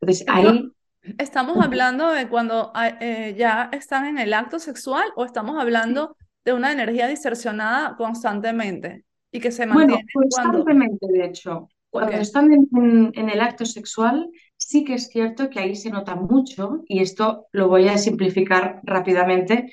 Entonces, 0.00 0.26
ahí... 0.28 0.70
¿Estamos 1.18 1.64
hablando 1.64 2.10
de 2.10 2.28
cuando 2.28 2.72
ah, 2.74 2.88
eh, 3.00 3.36
ya 3.38 3.70
están 3.72 4.06
en 4.06 4.18
el 4.18 4.34
acto 4.34 4.58
sexual 4.58 5.04
o 5.14 5.24
estamos 5.24 5.60
hablando 5.60 6.16
de 6.44 6.52
una 6.52 6.72
energía 6.72 7.06
distorsionada 7.06 7.96
constantemente 7.96 9.04
y 9.30 9.38
que 9.38 9.52
se 9.52 9.66
mantiene? 9.66 9.92
Bueno, 9.92 10.08
constantemente, 10.12 11.06
de 11.08 11.26
hecho. 11.26 11.68
Cuando 11.90 12.16
están 12.16 12.52
en, 12.52 13.12
en, 13.14 13.30
el 13.30 13.40
acto 13.40 13.64
sexual, 13.64 14.28
sí 14.56 14.84
que 14.84 14.94
es 14.94 15.08
cierto 15.08 15.48
que 15.48 15.60
ahí 15.60 15.76
se 15.76 15.90
nota 15.90 16.14
mucho, 16.14 16.82
y 16.88 17.00
esto 17.00 17.46
lo 17.52 17.68
voy 17.68 17.88
a 17.88 17.96
simplificar 17.96 18.80
rápidamente, 18.82 19.72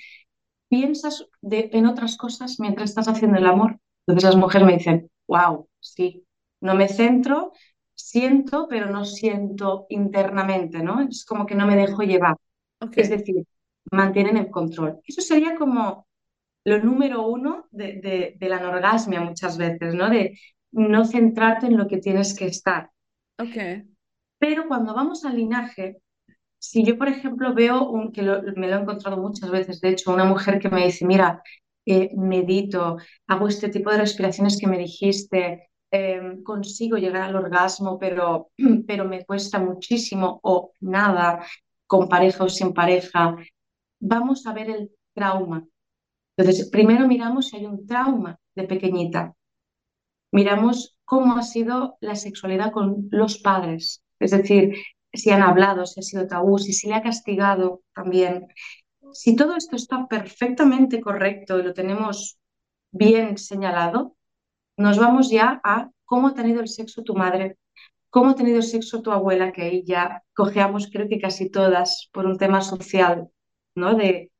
piensas 0.73 1.27
en 1.43 1.85
otras 1.85 2.17
cosas 2.17 2.59
mientras 2.59 2.89
estás 2.89 3.07
haciendo 3.07 3.37
el 3.37 3.45
amor. 3.45 3.77
Entonces 4.07 4.31
las 4.31 4.41
mujeres 4.41 4.65
me 4.65 4.73
dicen, 4.73 5.11
wow, 5.27 5.67
sí, 5.79 6.25
no 6.61 6.73
me 6.73 6.89
centro, 6.89 7.51
siento, 7.93 8.65
pero 8.67 8.87
no 8.87 9.05
siento 9.05 9.85
internamente, 9.89 10.81
¿no? 10.81 11.01
Es 11.01 11.25
como 11.25 11.45
que 11.45 11.53
no 11.53 11.67
me 11.67 11.75
dejo 11.75 12.01
llevar. 12.01 12.37
Es 12.95 13.11
decir, 13.11 13.45
mantienen 13.91 14.35
el 14.35 14.49
control. 14.49 14.99
Eso 15.05 15.21
sería 15.21 15.55
como 15.55 16.07
lo 16.65 16.79
número 16.79 17.27
uno 17.27 17.67
de, 17.69 18.35
de, 18.35 18.49
la 18.49 18.57
anorgasmia 18.57 19.21
muchas 19.21 19.59
veces, 19.59 19.93
¿no? 19.93 20.09
De 20.09 20.39
no 20.71 21.05
centrarte 21.05 21.67
en 21.67 21.77
lo 21.77 21.87
que 21.87 21.99
tienes 21.99 22.35
que 22.35 22.47
estar. 22.47 22.89
Okay. 23.37 23.83
Pero 24.39 24.67
cuando 24.67 24.95
vamos 24.95 25.23
al 25.23 25.35
linaje, 25.35 26.01
si 26.63 26.85
yo, 26.85 26.97
por 26.97 27.09
ejemplo, 27.09 27.53
veo, 27.53 27.89
un, 27.89 28.13
que 28.13 28.21
me 28.21 28.67
lo 28.69 28.77
he 28.77 28.81
encontrado 28.81 29.17
muchas 29.17 29.51
veces, 29.51 29.81
de 29.81 29.89
hecho, 29.89 30.13
una 30.13 30.23
mujer 30.23 30.59
que 30.59 30.69
me 30.69 30.85
dice, 30.85 31.05
mira, 31.05 31.43
eh, 31.85 32.09
medito, 32.15 32.97
hago 33.27 33.47
este 33.49 33.67
tipo 33.67 33.91
de 33.91 33.97
respiraciones 33.97 34.57
que 34.57 34.67
me 34.67 34.77
dijiste, 34.77 35.69
em, 35.91 36.41
consigo 36.41 36.97
llegar 36.97 37.23
al 37.23 37.35
orgasmo, 37.35 37.99
pero, 37.99 38.51
pero 38.87 39.03
me 39.03 39.25
cuesta 39.25 39.59
muchísimo 39.59 40.39
o 40.41 40.71
nada, 40.79 41.45
con 41.85 42.07
pareja 42.07 42.45
o 42.45 42.49
sin 42.49 42.73
pareja, 42.73 43.35
vamos 43.99 44.47
a 44.47 44.53
ver 44.53 44.69
el 44.69 44.91
trauma. 45.13 45.65
Entonces, 46.37 46.69
primero 46.69 47.07
miramos 47.09 47.49
si 47.49 47.57
hay 47.57 47.65
un 47.65 47.85
trauma 47.85 48.39
de 48.55 48.63
pequeñita. 48.63 49.35
Miramos 50.31 50.97
cómo 51.03 51.35
ha 51.35 51.43
sido 51.43 51.97
la 51.99 52.15
sexualidad 52.15 52.71
con 52.71 53.09
los 53.11 53.37
padres. 53.39 54.01
Es 54.19 54.31
decir, 54.31 54.75
si 55.13 55.29
han 55.29 55.43
hablado, 55.43 55.85
si 55.85 55.99
ha 55.99 56.03
sido 56.03 56.27
tabú, 56.27 56.57
si 56.59 56.73
se 56.73 56.87
le 56.87 56.95
ha 56.95 57.01
castigado 57.03 57.81
también. 57.93 58.47
Si 59.13 59.35
todo 59.35 59.55
esto 59.55 59.75
está 59.75 60.07
perfectamente 60.07 61.01
correcto 61.01 61.59
y 61.59 61.63
lo 61.63 61.73
tenemos 61.73 62.39
bien 62.91 63.37
señalado, 63.37 64.15
nos 64.77 64.97
vamos 64.99 65.29
ya 65.29 65.61
a 65.63 65.91
cómo 66.05 66.29
ha 66.29 66.33
tenido 66.33 66.61
el 66.61 66.67
sexo 66.67 67.03
tu 67.03 67.15
madre, 67.15 67.57
cómo 68.09 68.31
ha 68.31 68.35
tenido 68.35 68.57
el 68.57 68.63
sexo 68.63 69.01
tu 69.01 69.11
abuela, 69.11 69.51
que 69.51 69.63
ahí 69.63 69.83
ya 69.85 70.23
cojeamos 70.35 70.89
creo 70.91 71.07
que 71.09 71.19
casi 71.19 71.49
todas 71.49 72.09
por 72.13 72.25
un 72.25 72.37
tema 72.37 72.61
social, 72.61 73.29
¿no? 73.75 73.95
De 73.95 74.31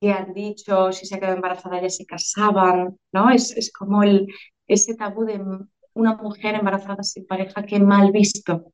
qué 0.00 0.12
han 0.12 0.32
dicho, 0.34 0.92
si 0.92 1.06
se 1.06 1.16
ha 1.16 1.20
quedado 1.20 1.36
embarazada 1.36 1.80
ya 1.82 1.90
se 1.90 2.06
casaban, 2.06 2.98
¿no? 3.12 3.30
Es, 3.30 3.56
es 3.56 3.72
como 3.72 4.02
el, 4.02 4.28
ese 4.66 4.94
tabú 4.94 5.24
de 5.24 5.40
una 5.94 6.16
mujer 6.16 6.54
embarazada 6.54 7.02
sin 7.02 7.26
pareja, 7.26 7.64
qué 7.64 7.80
mal 7.80 8.12
visto. 8.12 8.72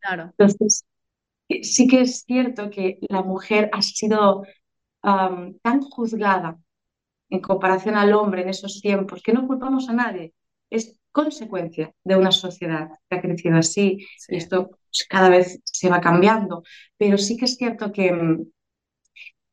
Claro. 0.00 0.32
Entonces, 0.38 0.84
sí 1.62 1.86
que 1.88 2.02
es 2.02 2.22
cierto 2.22 2.70
que 2.70 2.98
la 3.08 3.22
mujer 3.22 3.70
ha 3.72 3.82
sido 3.82 4.42
tan 5.02 5.80
juzgada 5.82 6.58
en 7.30 7.40
comparación 7.40 7.96
al 7.96 8.12
hombre 8.14 8.42
en 8.42 8.48
esos 8.48 8.80
tiempos 8.80 9.22
que 9.22 9.32
no 9.32 9.46
culpamos 9.46 9.88
a 9.88 9.92
nadie. 9.92 10.34
Es 10.70 10.98
consecuencia 11.12 11.92
de 12.04 12.16
una 12.16 12.32
sociedad 12.32 12.90
que 13.08 13.16
ha 13.16 13.22
crecido 13.22 13.56
así 13.56 14.06
y 14.28 14.36
esto 14.36 14.70
pues, 14.70 15.06
cada 15.08 15.28
vez 15.28 15.60
se 15.64 15.88
va 15.88 16.00
cambiando. 16.00 16.62
Pero 16.98 17.18
sí 17.18 17.36
que 17.36 17.46
es 17.46 17.56
cierto 17.56 17.92
que 17.92 18.12
mm, 18.12 18.46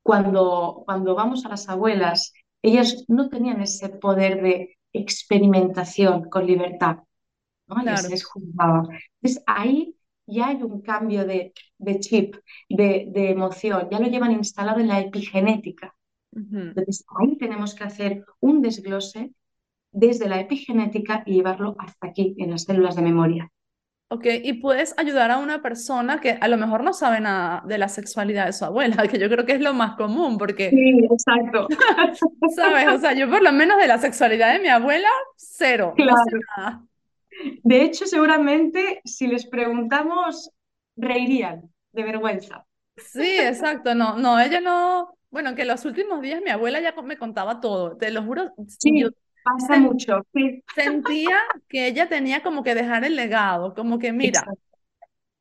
cuando, 0.01 0.83
cuando 0.86 1.15
vamos 1.15 1.45
a 1.45 1.50
las 1.50 1.69
abuelas, 1.69 2.33
ellas 2.62 3.05
no 3.07 3.29
tenían 3.29 3.62
ese 3.62 3.89
poder 3.89 4.41
de 4.41 4.77
experimentación 4.93 6.29
con 6.29 6.45
libertad. 6.45 6.98
¿No? 7.75 7.84
Claro. 7.84 8.10
Les, 8.10 8.25
Entonces 9.22 9.44
ahí 9.46 9.96
ya 10.25 10.48
hay 10.48 10.63
un 10.63 10.82
cambio 10.82 11.25
de, 11.25 11.53
de 11.77 12.00
chip, 12.00 12.36
de, 12.70 13.08
de, 13.10 13.32
emoción, 13.32 13.88
ya 13.92 14.00
lo 14.00 14.08
llevan 14.08 14.32
instalado 14.32 14.80
en 14.80 14.88
la 14.88 15.00
epigenética. 15.00 15.96
Entonces 16.36 17.06
ahí 17.20 17.38
tenemos 17.38 17.75
que 17.75 17.84
hacer 17.84 18.25
un 18.39 18.62
desglose 18.62 19.32
desde 19.92 20.27
la 20.27 20.39
epigenética 20.39 21.22
y 21.25 21.36
llevarlo 21.36 21.75
hasta 21.77 22.08
aquí, 22.08 22.36
en 22.39 22.51
las 22.51 22.63
células 22.63 22.96
de 22.96 23.03
memoria. 23.03 23.51
Ok, 24.10 24.25
y 24.44 24.53
puedes 24.53 24.94
ayudar 24.98 25.32
a 25.32 25.39
una 25.39 25.63
persona 25.63 26.20
que 26.20 26.38
a 26.39 26.48
lo 26.48 26.58
mejor 26.58 26.84
no 26.84 26.94
sabe 26.94 27.20
nada 27.20 27.63
de 27.65 27.80
la 27.80 27.88
sexualidad 27.88 28.46
de 28.46 28.53
su 28.53 28.63
abuela, 28.65 28.96
que 29.10 29.18
yo 29.18 29.27
creo 29.30 29.46
que 29.46 29.53
es 29.53 29.62
lo 29.62 29.74
más 29.74 29.96
común, 29.96 30.38
porque... 30.38 30.70
Sí, 30.70 31.00
exacto. 31.10 31.68
¿Sabes? 32.56 32.88
O 32.89 32.98
sea, 33.00 33.13
yo 33.13 33.30
por 33.30 33.42
lo 33.42 33.51
menos 33.51 33.77
de 33.77 33.88
la 33.88 33.98
sexualidad 33.98 34.53
de 34.53 34.60
mi 34.60 34.68
abuela, 34.68 35.10
cero. 35.36 35.94
Claro. 35.96 36.12
No 36.12 36.24
sé 36.25 36.38
nada. 36.58 36.84
De 37.63 37.83
hecho, 37.83 38.05
seguramente 38.05 39.01
si 39.05 39.27
les 39.27 39.45
preguntamos, 39.47 40.51
reirían 40.95 41.69
de 41.91 42.03
vergüenza. 42.03 42.65
Sí, 42.97 43.37
exacto. 43.39 43.95
No, 43.95 44.17
no, 44.17 44.39
ella 44.39 44.61
no. 44.61 45.17
Bueno, 45.29 45.55
que 45.55 45.65
los 45.65 45.83
últimos 45.85 46.21
días 46.21 46.41
mi 46.43 46.51
abuela 46.51 46.79
ya 46.79 46.93
me 47.01 47.17
contaba 47.17 47.59
todo, 47.59 47.97
te 47.97 48.11
lo 48.11 48.23
juro. 48.23 48.53
Sí, 48.67 49.01
yo 49.01 49.09
pasa 49.43 49.77
mucho. 49.79 50.21
Sentía 50.75 51.37
que 51.67 51.87
ella 51.87 52.07
tenía 52.07 52.43
como 52.43 52.63
que 52.63 52.75
dejar 52.75 53.03
el 53.03 53.15
legado, 53.15 53.73
como 53.73 53.97
que 53.97 54.13
mira, 54.13 54.45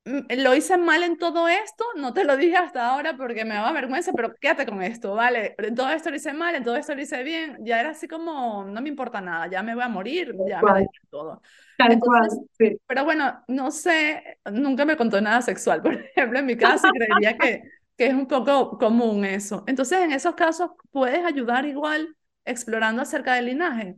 lo 0.05 0.55
hice 0.55 0.77
mal 0.79 1.03
en 1.05 1.17
todo 1.17 1.49
esto, 1.49 1.85
no 1.97 2.13
te 2.13 2.25
lo 2.25 2.37
dije 2.37 2.57
hasta 2.57 2.89
ahora 2.91 3.17
porque 3.17 3.45
me 3.45 3.55
daba 3.55 3.73
vergüenza, 3.73 4.13
pero 4.15 4.35
quédate 4.35 4.67
con 4.67 4.83
esto, 4.83 5.15
¿vale? 5.15 5.55
En 5.59 5.75
todo 5.75 5.91
esto 5.91 6.11
lo 6.11 6.17
hice 6.17 6.33
mal, 6.33 6.55
en 6.55 6.65
todo 6.65 6.77
esto 6.77 6.95
lo 6.95 7.03
hice 7.03 7.23
bien, 7.23 7.59
ya 7.65 7.79
era 7.81 7.91
así 7.91 8.09
como, 8.09 8.65
no 8.65 8.81
me 8.83 8.89
importa 8.89 9.21
nada, 9.21 9.47
ya 9.49 9.63
me 9.63 9.75
voy 9.75 9.85
a 9.85 9.89
morir, 9.89 10.35
ya 10.45 10.63
me 10.63 10.73
da 10.73 10.83
todo. 11.09 11.41
Tal 11.77 11.99
cual, 11.99 12.29
sí. 12.59 12.77
Pero 12.87 13.05
bueno, 13.05 13.45
no 13.49 13.71
sé, 13.71 14.39
nunca 14.51 14.85
me 14.85 14.97
contó 14.97 15.21
nada 15.21 15.41
sexual, 15.43 15.83
por 15.83 15.95
ejemplo, 15.95 16.39
en 16.39 16.47
mi 16.47 16.57
caso 16.57 16.91
creería 16.93 17.39
que, 17.39 17.63
que 17.97 18.07
es 18.07 18.15
un 18.15 18.27
poco 18.27 18.79
común 18.79 19.25
eso. 19.25 19.63
Entonces, 19.67 20.01
en 20.01 20.13
esos 20.13 20.35
casos, 20.35 20.71
¿puedes 20.91 21.25
ayudar 21.25 21.65
igual 21.67 22.17
explorando 22.45 23.03
acerca 23.03 23.35
del 23.35 23.47
linaje? 23.47 23.97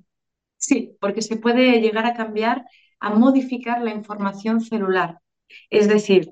Sí, 0.56 0.96
porque 1.00 1.22
se 1.22 1.36
puede 1.36 1.80
llegar 1.80 2.06
a 2.06 2.14
cambiar, 2.14 2.64
a 3.00 3.10
modificar 3.10 3.82
la 3.82 3.90
información 3.92 4.60
celular 4.60 5.18
es 5.70 5.88
decir, 5.88 6.30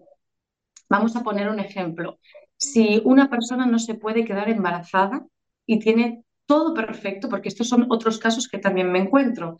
vamos 0.88 1.16
a 1.16 1.22
poner 1.22 1.48
un 1.48 1.60
ejemplo. 1.60 2.18
Si 2.56 3.00
una 3.04 3.30
persona 3.30 3.66
no 3.66 3.78
se 3.78 3.94
puede 3.94 4.24
quedar 4.24 4.48
embarazada 4.48 5.26
y 5.66 5.78
tiene 5.78 6.24
todo 6.46 6.74
perfecto, 6.74 7.28
porque 7.28 7.48
estos 7.48 7.68
son 7.68 7.86
otros 7.90 8.18
casos 8.18 8.48
que 8.48 8.58
también 8.58 8.90
me 8.92 8.98
encuentro, 9.00 9.58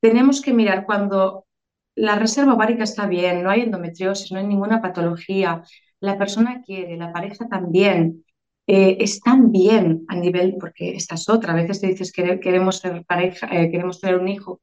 tenemos 0.00 0.40
que 0.40 0.52
mirar 0.52 0.84
cuando 0.84 1.46
la 1.94 2.16
reserva 2.16 2.54
ovárica 2.54 2.84
está 2.84 3.06
bien, 3.06 3.42
no 3.42 3.50
hay 3.50 3.62
endometriosis, 3.62 4.30
no 4.32 4.38
hay 4.38 4.46
ninguna 4.46 4.82
patología, 4.82 5.62
la 6.00 6.18
persona 6.18 6.62
quiere, 6.62 6.96
la 6.96 7.12
pareja 7.12 7.48
también, 7.48 8.24
eh, 8.66 8.98
están 9.00 9.50
bien 9.52 10.04
a 10.08 10.16
nivel, 10.16 10.56
porque 10.60 10.94
esta 10.96 11.14
es 11.14 11.28
otra, 11.28 11.52
a 11.52 11.56
veces 11.56 11.80
te 11.80 11.86
dices 11.86 12.12
que 12.12 12.38
queremos 12.40 12.78
ser 12.78 13.04
pareja, 13.06 13.46
eh, 13.50 13.70
queremos 13.70 14.00
tener 14.00 14.18
un 14.18 14.28
hijo 14.28 14.60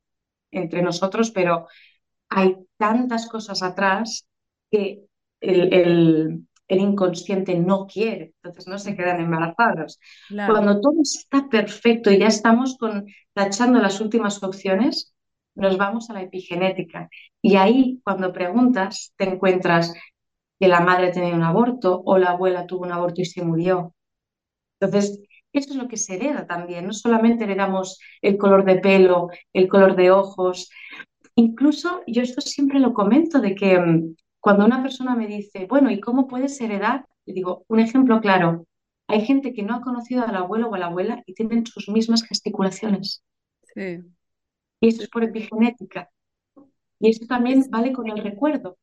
entre 0.52 0.82
nosotros, 0.82 1.32
pero 1.32 1.68
hay 2.36 2.58
tantas 2.78 3.28
cosas 3.28 3.62
atrás 3.62 4.26
que 4.72 5.06
el, 5.40 6.46
inconsciente 6.68 7.56
no 7.56 7.86
quiere, 7.86 8.34
entonces 8.38 8.68
no 8.68 8.80
se 8.80 8.96
quedan 8.96 9.20
embarazados. 9.20 10.00
Cuando 10.30 10.82
todo 10.82 11.02
está 11.04 11.48
perfecto 11.48 12.10
y 12.10 12.18
ya 12.18 12.28
estamos 12.28 12.78
con, 12.80 13.06
tachando 13.34 13.80
las 13.80 14.02
últimas 14.02 14.42
opciones, 14.42 15.14
nos 15.54 15.78
vamos 15.78 16.10
a 16.10 16.14
la 16.14 16.24
epigenética. 16.24 17.10
Y 17.44 17.58
ahí, 17.58 18.02
cuando 18.04 18.34
preguntas, 18.34 19.14
te 19.18 19.26
encuentras 19.26 19.94
que 20.60 20.68
la 20.68 20.80
madre 20.80 21.12
tenía 21.12 21.36
un 21.36 21.44
aborto 21.44 22.02
o 22.04 22.18
la 22.18 22.32
abuela 22.32 22.66
tuvo 22.66 22.86
un 22.86 22.92
aborto 22.92 23.22
y 23.22 23.26
se 23.26 23.44
murió. 23.44 23.94
Entonces, 24.80 25.22
eso 25.52 25.70
es 25.72 25.76
lo 25.76 25.88
que 25.88 25.98
se 25.98 26.16
hereda 26.16 26.48
también. 26.48 26.88
No 26.88 26.94
solamente 26.94 27.44
heredamos 27.44 28.00
el 28.22 28.38
color 28.38 28.66
de 28.66 28.80
pelo, 28.80 29.30
el 29.54 29.68
color 29.68 29.96
de 29.96 30.10
ojos, 30.10 30.72
Incluso 31.36 32.02
yo 32.08 32.22
esto 32.22 32.42
siempre 32.42 32.80
lo 32.80 32.94
comento 32.94 33.40
de 33.40 33.56
que 33.56 33.80
mm, 33.80 34.16
cuando 34.40 34.66
una 34.66 34.82
persona 34.82 35.16
me 35.16 35.28
dice, 35.28 35.66
bueno, 35.68 35.90
¿y 35.90 36.00
cómo 36.00 36.28
puedes 36.28 36.60
heredar? 36.62 37.06
Le 37.26 37.34
digo, 37.34 37.66
un 37.68 37.80
ejemplo 37.80 38.20
claro, 38.22 38.66
hay 39.08 39.26
gente 39.26 39.54
que 39.54 39.64
no 39.64 39.76
ha 39.76 39.82
conocido 39.82 40.24
al 40.24 40.36
abuelo 40.36 40.70
o 40.70 40.76
a 40.76 40.80
la 40.80 40.88
abuela 40.88 41.24
y 41.26 41.34
tienen 41.34 41.66
sus 41.66 41.90
mismas 41.90 42.24
gesticulaciones. 42.24 43.24
Sí. 43.74 44.00
Y 44.80 44.88
eso 44.88 45.04
es 45.04 45.10
por 45.10 45.24
epigenética. 45.24 46.10
Y 47.00 47.10
eso 47.10 47.26
también 47.26 47.66
vale 47.70 47.94
con 47.94 48.10
el 48.10 48.18
recuerdo. 48.18 48.78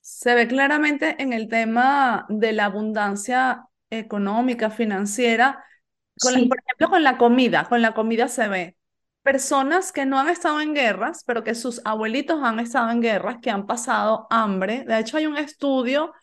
Se 0.00 0.34
ve 0.34 0.48
claramente 0.48 1.22
en 1.22 1.32
el 1.32 1.48
tema 1.48 2.26
de 2.28 2.52
la 2.52 2.66
abundancia 2.66 3.66
económica, 3.90 4.70
financiera, 4.70 5.64
con 6.20 6.34
Sí, 6.34 6.46
por 6.46 6.58
ejemplo, 6.58 6.90
con 6.90 7.02
la 7.02 7.18
comida, 7.18 7.66
con 7.68 7.82
la 7.82 7.94
comida 7.94 8.28
se 8.28 8.48
ve. 8.48 8.76
Personas 9.22 9.92
que 9.92 10.06
no 10.06 10.18
han 10.18 10.30
estado 10.30 10.62
en 10.62 10.74
guerras, 10.74 11.24
pero 11.26 11.44
que 11.44 11.54
sus 11.54 11.82
abuelitos 11.84 12.42
han 12.42 12.58
estado 12.58 12.90
en 12.90 13.02
guerras, 13.02 13.36
que 13.42 13.50
han 13.50 13.66
pasado 13.66 14.26
hambre. 14.30 14.84
De 14.84 14.98
hecho, 14.98 15.18
hay 15.18 15.26
un 15.26 15.36
estudio, 15.36 16.14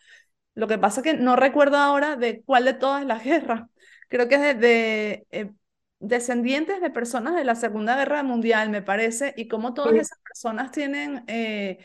lo 0.54 0.68
que 0.68 0.78
pasa 0.78 1.02
que 1.02 1.14
no 1.14 1.36
recuerdo 1.36 1.76
ahora 1.78 2.16
de 2.16 2.42
cuál 2.44 2.64
de 2.64 2.74
todas 2.74 3.06
las 3.06 3.24
guerras. 3.24 3.68
Creo 4.08 4.28
que 4.28 4.36
es 4.36 4.40
de, 4.42 4.54
de, 4.54 5.26
eh, 5.30 5.52
descendientes 6.00 6.80
de 6.80 6.90
personas 6.90 7.36
de 7.36 7.44
la 7.44 7.54
Segunda 7.54 7.96
Guerra 7.96 8.22
Mundial, 8.24 8.70
me 8.70 8.82
parece, 8.82 9.34
y 9.36 9.48
cómo 9.48 9.74
todas 9.74 9.92
sí, 9.92 9.98
esas 9.98 10.18
personas 10.24 10.72
tienen, 10.72 11.24
eh, 11.28 11.78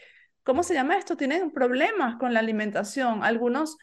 ¿cómo 0.44 0.64
se 0.64 0.74
llama 0.74 0.98
esto? 0.98 1.18
Tienen 1.18 1.52
problemas 1.52 2.16
con 2.18 2.34
la 2.34 2.40
alimentación. 2.40 3.24
Algunos, 3.24 3.78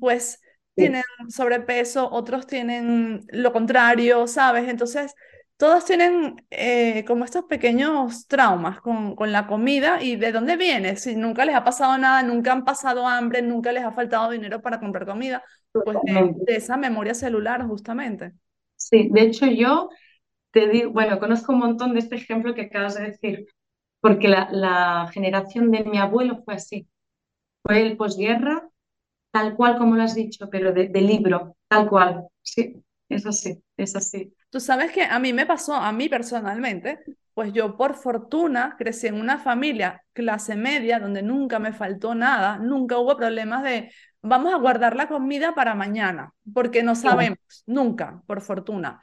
pues, 0.00 0.40
sí, 0.76 0.82
tienen 0.84 1.02
sobrepeso, 1.28 2.10
otros 2.10 2.46
tienen 2.46 3.24
lo 3.30 3.52
contrario, 3.52 4.26
¿sabes? 4.26 4.68
Entonces, 4.68 5.14
todos 5.56 5.84
tienen 5.84 6.44
eh, 6.50 7.04
como 7.06 7.24
estos 7.24 7.44
pequeños 7.44 8.26
traumas 8.26 8.80
con, 8.80 9.14
con 9.14 9.30
la 9.32 9.46
comida 9.46 10.02
y 10.02 10.16
de 10.16 10.32
dónde 10.32 10.56
viene. 10.56 10.96
Si 10.96 11.14
nunca 11.14 11.44
les 11.44 11.54
ha 11.54 11.64
pasado 11.64 11.96
nada, 11.96 12.22
nunca 12.22 12.52
han 12.52 12.64
pasado 12.64 13.06
hambre, 13.06 13.40
nunca 13.42 13.72
les 13.72 13.84
ha 13.84 13.92
faltado 13.92 14.30
dinero 14.30 14.60
para 14.60 14.80
comprar 14.80 15.06
comida, 15.06 15.42
pues 15.72 15.96
de, 16.04 16.56
esa 16.56 16.76
memoria 16.76 17.14
celular, 17.14 17.64
justamente. 17.66 18.32
Sí, 18.76 19.08
de 19.10 19.22
hecho 19.22 19.46
yo 19.46 19.90
te 20.50 20.68
digo, 20.68 20.90
bueno, 20.90 21.18
conozco 21.18 21.52
un 21.52 21.60
montón 21.60 21.94
de 21.94 22.00
este 22.00 22.16
ejemplo 22.16 22.54
que 22.54 22.62
acabas 22.62 22.96
de 22.96 23.04
decir, 23.04 23.46
porque 24.00 24.28
la, 24.28 24.48
la 24.50 25.08
generación 25.12 25.70
de 25.70 25.84
mi 25.84 25.98
abuelo 25.98 26.42
fue 26.44 26.54
así. 26.54 26.88
Fue 27.62 27.80
el 27.80 27.96
posguerra, 27.96 28.68
tal 29.32 29.56
cual 29.56 29.78
como 29.78 29.96
lo 29.96 30.02
has 30.02 30.14
dicho, 30.14 30.48
pero 30.50 30.72
de, 30.72 30.88
de 30.88 31.00
libro, 31.00 31.56
tal 31.68 31.88
cual. 31.88 32.26
Sí, 32.42 32.82
es 33.08 33.24
así, 33.26 33.62
es 33.76 33.96
así. 33.96 34.32
Tú 34.54 34.60
sabes 34.60 34.92
que 34.92 35.02
a 35.02 35.18
mí 35.18 35.32
me 35.32 35.46
pasó, 35.46 35.74
a 35.74 35.90
mí 35.90 36.08
personalmente, 36.08 37.00
pues 37.34 37.52
yo 37.52 37.76
por 37.76 37.96
fortuna 37.96 38.76
crecí 38.78 39.08
en 39.08 39.16
una 39.16 39.38
familia 39.40 40.04
clase 40.12 40.54
media 40.54 41.00
donde 41.00 41.24
nunca 41.24 41.58
me 41.58 41.72
faltó 41.72 42.14
nada, 42.14 42.58
nunca 42.58 42.98
hubo 42.98 43.16
problemas 43.16 43.64
de 43.64 43.92
vamos 44.22 44.54
a 44.54 44.58
guardar 44.58 44.94
la 44.94 45.08
comida 45.08 45.56
para 45.56 45.74
mañana, 45.74 46.32
porque 46.52 46.84
no 46.84 46.94
sabemos, 46.94 47.64
nunca, 47.66 48.22
por 48.28 48.42
fortuna. 48.42 49.00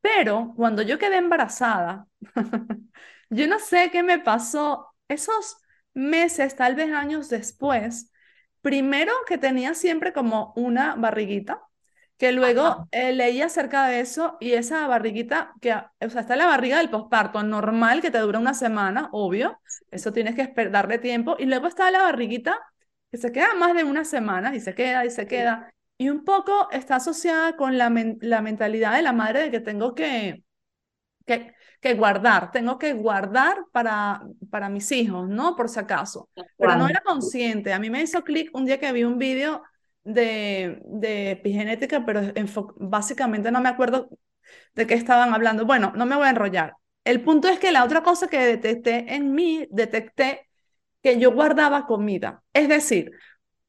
Pero 0.00 0.52
cuando 0.54 0.80
yo 0.82 0.96
quedé 0.96 1.16
embarazada, 1.16 2.06
yo 3.30 3.48
no 3.48 3.58
sé 3.58 3.90
qué 3.90 4.04
me 4.04 4.20
pasó 4.20 4.94
esos 5.08 5.56
meses, 5.92 6.54
tal 6.54 6.76
vez 6.76 6.92
años 6.92 7.28
después, 7.28 8.12
primero 8.60 9.12
que 9.26 9.38
tenía 9.38 9.74
siempre 9.74 10.12
como 10.12 10.52
una 10.54 10.94
barriguita 10.94 11.60
que 12.18 12.32
luego 12.32 12.62
ajá, 12.62 12.88
eh, 12.92 13.12
leí 13.12 13.42
acerca 13.42 13.86
de 13.88 14.00
eso 14.00 14.36
y 14.40 14.52
esa 14.52 14.86
barriguita, 14.86 15.54
que, 15.60 15.72
ah, 15.72 15.92
o 16.00 16.08
sea, 16.10 16.20
está 16.22 16.36
la 16.36 16.46
barriga 16.46 16.78
del 16.78 16.90
posparto, 16.90 17.42
normal 17.42 18.00
que 18.02 18.10
te 18.10 18.18
dura 18.18 18.38
una 18.38 18.54
semana, 18.54 19.08
obvio, 19.12 19.58
eso 19.90 20.12
tienes 20.12 20.34
que 20.36 20.52
darle 20.70 20.98
tiempo, 20.98 21.36
y 21.38 21.46
luego 21.46 21.66
está 21.66 21.90
la 21.90 22.02
barriguita 22.02 22.58
que 23.10 23.18
se 23.18 23.32
queda 23.32 23.54
más 23.54 23.74
de 23.74 23.84
una 23.84 24.04
semana 24.04 24.54
y 24.54 24.60
se 24.60 24.74
queda 24.74 25.04
y 25.04 25.10
se 25.10 25.26
queda, 25.26 25.72
y 25.98 26.08
un 26.08 26.24
poco 26.24 26.68
está 26.72 26.96
asociada 26.96 27.56
con 27.56 27.78
la, 27.78 27.90
men- 27.90 28.18
la 28.20 28.42
mentalidad 28.42 28.94
de 28.96 29.02
la 29.02 29.12
madre 29.12 29.42
de 29.42 29.50
que 29.50 29.60
tengo 29.60 29.94
que, 29.94 30.44
que, 31.26 31.54
que 31.80 31.94
guardar, 31.94 32.50
tengo 32.52 32.78
que 32.78 32.92
guardar 32.92 33.64
para, 33.72 34.22
para 34.50 34.68
mis 34.68 34.90
hijos, 34.92 35.28
¿no? 35.28 35.56
Por 35.56 35.68
si 35.68 35.78
acaso. 35.80 36.28
Pero 36.58 36.76
no 36.76 36.88
era 36.88 37.00
consciente. 37.02 37.72
A 37.72 37.78
mí 37.78 37.90
me 37.90 38.02
hizo 38.02 38.22
clic 38.24 38.50
un 38.54 38.64
día 38.66 38.78
que 38.80 38.92
vi 38.92 39.04
un 39.04 39.18
vídeo 39.18 39.62
de, 40.04 40.80
de 40.86 41.32
epigenética, 41.32 42.04
pero 42.06 42.20
básicamente 42.76 43.50
no 43.50 43.60
me 43.60 43.68
acuerdo 43.68 44.08
de 44.74 44.86
qué 44.86 44.94
estaban 44.94 45.34
hablando. 45.34 45.66
Bueno, 45.66 45.92
no 45.96 46.06
me 46.06 46.16
voy 46.16 46.26
a 46.26 46.30
enrollar. 46.30 46.74
El 47.04 47.22
punto 47.22 47.48
es 47.48 47.58
que 47.58 47.72
la 47.72 47.84
otra 47.84 48.02
cosa 48.02 48.28
que 48.28 48.38
detecté 48.38 49.14
en 49.14 49.34
mí, 49.34 49.66
detecté 49.70 50.48
que 51.02 51.18
yo 51.18 51.32
guardaba 51.32 51.86
comida. 51.86 52.42
Es 52.52 52.68
decir, 52.68 53.12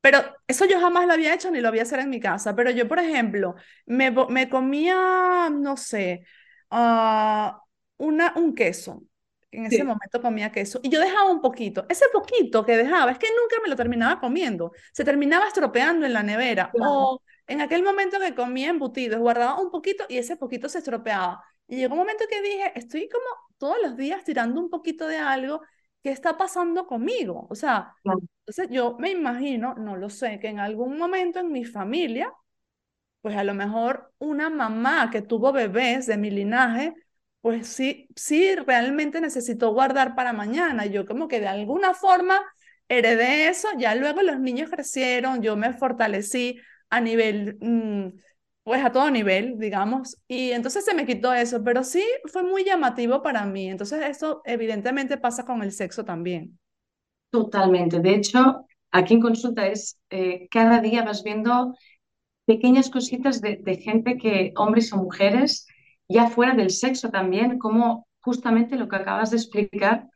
pero 0.02 0.19
eso 0.48 0.65
yo 0.65 0.80
jamás 0.80 1.08
lo 1.08 1.13
había 1.13 1.34
hecho 1.34 1.52
ni 1.52 1.62
lo 1.62 1.69
voy 1.71 1.80
a 1.80 1.84
hacer 1.84 2.00
en 2.00 2.10
mi 2.10 2.19
casa. 2.19 2.56
Pero 2.56 2.71
yo, 2.71 2.88
por 2.88 3.00
ejemplo, 3.00 3.56
me, 3.86 4.12
me 4.30 4.50
comía, 4.50 5.50
no 5.52 5.78
sé, 5.78 6.26
ah, 6.71 7.62
una, 7.98 8.34
un 8.38 8.56
queso. 8.56 9.04
En 9.58 9.65
ese 9.65 9.84
Sí, 9.84 9.86
momento 9.86 10.22
comía 10.22 10.52
queso. 10.52 10.80
Y 10.84 10.89
yo 10.89 11.00
dejaba 11.00 11.32
un 11.32 11.41
poquito. 11.41 11.86
Ese 11.89 12.06
poquito 12.13 12.65
que 12.65 12.78
dejaba, 12.78 13.12
es 13.12 13.20
que 13.20 13.28
nunca 13.30 13.58
me 13.63 13.70
lo 13.70 13.76
terminaba 13.76 14.20
comiendo. 14.20 14.72
Se 14.94 15.04
terminaba 15.06 15.48
estropeando 15.48 16.06
en 16.06 16.13
la 16.13 16.24
nevera. 16.24 16.72
claro, 16.72 16.80
O 16.80 17.22
en 17.48 17.62
aquel 17.62 17.84
momento 17.84 18.20
que 18.20 18.36
comía 18.36 18.70
embutidos, 18.70 19.20
guardaba 19.20 19.60
un 19.62 19.72
poquito 19.72 20.06
y 20.10 20.18
ese 20.18 20.36
poquito 20.38 20.70
se 20.70 20.80
estropeaba. 20.80 21.44
Y 21.68 21.78
llegó 21.78 21.94
un 21.94 22.00
momento 22.00 22.26
que 22.30 22.41
dije, 22.41 22.72
estoy 22.76 23.10
como 23.10 23.26
todos 23.58 23.78
los 23.84 23.96
días 23.98 24.24
tirando 24.24 24.60
un 24.62 24.70
poquito 24.70 25.08
de 25.08 25.18
algo. 25.18 25.62
¿Qué 26.04 26.12
está 26.12 26.38
pasando 26.38 26.86
conmigo? 26.88 27.48
O 27.50 27.56
sea, 27.56 27.96
claro, 28.04 28.22
entonces 28.46 28.70
yo 28.72 28.96
me 29.00 29.12
imagino, 29.12 29.76
no 29.76 29.96
lo 29.98 30.10
sé, 30.10 30.39
que 30.39 30.48
en 30.50 30.60
algún 30.60 30.98
momento 30.98 31.39
en 31.39 31.52
mi 31.52 31.65
familia, 31.65 32.32
pues 33.22 33.36
a 33.38 33.44
lo 33.44 33.54
mejor 33.54 34.13
una 34.20 34.50
mamá 34.50 35.10
que 35.12 35.22
tuvo 35.22 35.52
bebés 35.52 36.06
de 36.08 36.18
mi 36.18 36.30
linaje, 36.32 36.94
pues 37.46 37.68
sí, 37.68 38.08
sí 38.16 38.56
realmente 38.56 39.22
necesitó 39.22 39.72
guardar 39.72 40.16
para 40.16 40.34
mañana. 40.34 40.88
Yo 40.88 41.06
como 41.06 41.28
que 41.28 41.40
de 41.40 41.48
alguna 41.48 41.94
forma 41.94 42.42
heredé 42.90 43.50
eso, 43.50 43.68
ya 43.78 43.94
luego 43.96 44.24
los 44.24 44.40
niños 44.40 44.72
crecieron, 44.72 45.44
yo 45.44 45.56
me 45.56 45.72
fortalecí 45.74 46.58
a 46.90 47.02
nivel, 47.02 47.58
mm, 47.62 48.10
pues 48.64 48.84
a 48.84 48.92
todo 48.92 49.12
nivel, 49.12 49.60
digamos, 49.60 50.18
y 50.28 50.52
entonces 50.52 50.86
se 50.86 50.96
me 50.96 51.06
quitó 51.06 51.34
eso, 51.36 51.64
pero 51.64 51.84
sí 51.84 52.04
fue 52.32 52.42
muy 52.44 52.64
llamativo 52.66 53.22
para 53.22 53.46
mí. 53.46 53.70
Entonces 53.70 54.02
eso 54.10 54.42
evidentemente 54.46 55.18
pasa 55.18 55.46
con 55.46 55.62
el 55.62 55.72
sexo 55.72 56.04
también. 56.04 56.58
totalmente. 57.30 58.00
De 58.00 58.16
hecho, 58.16 58.66
aquí 58.92 59.14
en 59.16 59.22
consulta 59.22 59.68
es, 59.68 60.00
eh, 60.10 60.48
cada 60.50 60.80
día 60.82 61.04
vas 61.04 61.24
viendo 61.24 61.76
pequeñas 62.46 62.90
cositas 62.90 63.42
de 63.42 63.78
gente 63.84 64.18
que, 64.18 64.54
hombres 64.58 64.94
o 64.94 64.98
mujeres, 64.98 65.68
ya 66.08 66.30
fuera 66.30 66.54
del 66.56 66.70
sexo 66.72 67.10
también, 67.10 67.58
como 67.60 68.08
justamente 68.22 68.76
lo 68.78 68.88
que 68.88 68.96
acabas 68.98 69.32
de 69.32 69.38
explicar, 69.38 70.08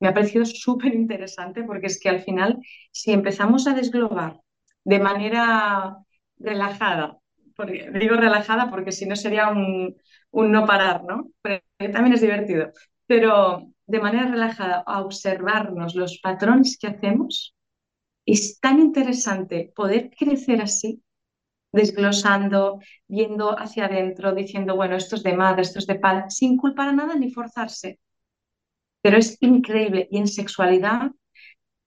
me 0.00 0.08
ha 0.08 0.14
parecido 0.14 0.44
súper 0.44 0.94
interesante 0.94 1.62
porque 1.64 1.86
es 1.86 2.00
que 2.00 2.08
al 2.08 2.22
final, 2.22 2.58
si 2.92 3.12
empezamos 3.12 3.66
a 3.66 3.74
desglobar 3.74 4.40
de 4.84 4.98
manera 4.98 5.96
relajada, 6.38 7.18
porque, 7.56 7.90
digo 7.94 8.16
relajada 8.16 8.70
porque 8.70 8.92
si 8.92 9.06
no 9.06 9.16
sería 9.16 9.48
un, 9.48 9.96
un 10.30 10.52
no 10.52 10.66
parar, 10.66 11.04
¿no? 11.04 11.28
Pero 11.42 11.62
también 11.92 12.14
es 12.14 12.20
divertido, 12.20 12.72
pero 13.06 13.66
de 13.86 14.00
manera 14.00 14.26
relajada 14.26 14.82
a 14.86 15.00
observarnos 15.02 15.94
los 15.94 16.18
patrones 16.18 16.76
que 16.78 16.88
hacemos, 16.88 17.54
es 18.26 18.60
tan 18.60 18.80
interesante 18.80 19.72
poder 19.74 20.10
crecer 20.10 20.60
así 20.62 21.02
desglosando, 21.76 22.80
viendo 23.08 23.58
hacia 23.58 23.86
adentro, 23.86 24.34
diciendo, 24.34 24.76
bueno, 24.76 24.96
esto 24.96 25.16
es 25.16 25.22
de 25.22 25.34
madre, 25.36 25.62
esto 25.62 25.78
es 25.80 25.86
de 25.86 25.96
padre, 25.96 26.24
sin 26.30 26.56
culpar 26.56 26.88
a 26.88 26.92
nada 26.92 27.14
ni 27.16 27.30
forzarse. 27.32 28.00
Pero 29.02 29.18
es 29.18 29.36
increíble. 29.40 30.08
Y 30.10 30.18
en 30.18 30.28
sexualidad, 30.28 31.10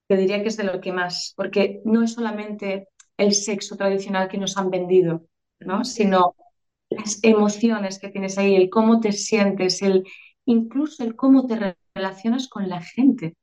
te 0.07 0.17
diría 0.17 0.41
que 0.43 0.49
es 0.49 0.57
de 0.57 0.65
lo 0.65 0.81
que 0.81 0.93
más, 0.93 1.33
porque 1.37 1.81
no 1.85 2.03
es 2.03 2.13
solamente 2.13 2.89
el 3.17 3.33
sexo 3.33 3.77
tradicional 3.77 4.29
que 4.29 4.37
nos 4.37 4.57
han 4.57 4.69
vendido, 4.71 5.25
¿no? 5.59 5.85
Sino 5.85 6.35
las 6.89 7.19
emociones 7.23 7.99
que 7.99 8.09
tienes 8.09 8.37
ahí, 8.37 8.55
el 8.55 8.69
cómo 8.69 8.99
te 9.01 9.13
sientes, 9.13 9.81
el, 9.81 10.05
incluso 10.45 11.03
el 11.03 11.15
cómo 11.15 11.47
te 11.47 11.77
relacionas 11.95 12.47
con 12.49 12.69
la 12.69 12.81
gente. 12.81 13.35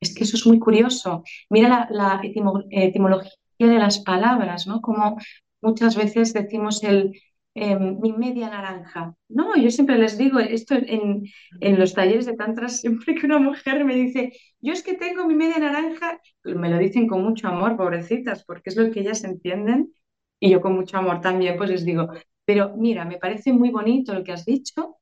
Es 0.00 0.14
que 0.14 0.24
eso 0.24 0.36
es 0.36 0.46
muy 0.46 0.58
curioso. 0.58 1.24
Mira 1.50 1.68
la, 1.68 1.88
la 1.90 2.22
etimo- 2.22 2.64
etimología 2.70 3.32
de 3.58 3.78
las 3.78 4.00
palabras, 4.00 4.66
¿no? 4.66 4.80
Como 4.80 5.18
muchas 5.60 5.96
veces 5.96 6.32
decimos 6.32 6.82
el 6.84 7.20
eh, 7.54 7.76
mi 7.78 8.12
media 8.12 8.48
naranja. 8.50 9.14
No, 9.28 9.56
yo 9.56 9.70
siempre 9.70 9.98
les 9.98 10.16
digo 10.18 10.38
esto 10.38 10.74
en, 10.76 11.24
en 11.60 11.78
los 11.78 11.94
talleres 11.94 12.26
de 12.26 12.36
tantras, 12.36 12.80
siempre 12.80 13.14
que 13.14 13.26
una 13.26 13.38
mujer 13.38 13.84
me 13.84 13.94
dice, 13.94 14.32
yo 14.60 14.72
es 14.72 14.82
que 14.82 14.94
tengo 14.94 15.26
mi 15.26 15.34
media 15.34 15.58
naranja, 15.58 16.20
me 16.44 16.70
lo 16.70 16.78
dicen 16.78 17.08
con 17.08 17.22
mucho 17.22 17.48
amor, 17.48 17.76
pobrecitas, 17.76 18.44
porque 18.44 18.70
es 18.70 18.76
lo 18.76 18.90
que 18.92 19.00
ellas 19.00 19.24
entienden, 19.24 19.92
y 20.40 20.50
yo 20.50 20.60
con 20.60 20.74
mucho 20.74 20.98
amor 20.98 21.20
también, 21.20 21.56
pues 21.56 21.70
les 21.70 21.84
digo, 21.84 22.08
pero 22.44 22.74
mira, 22.76 23.04
me 23.04 23.18
parece 23.18 23.52
muy 23.52 23.70
bonito 23.70 24.14
lo 24.14 24.22
que 24.24 24.32
has 24.32 24.44
dicho, 24.44 24.96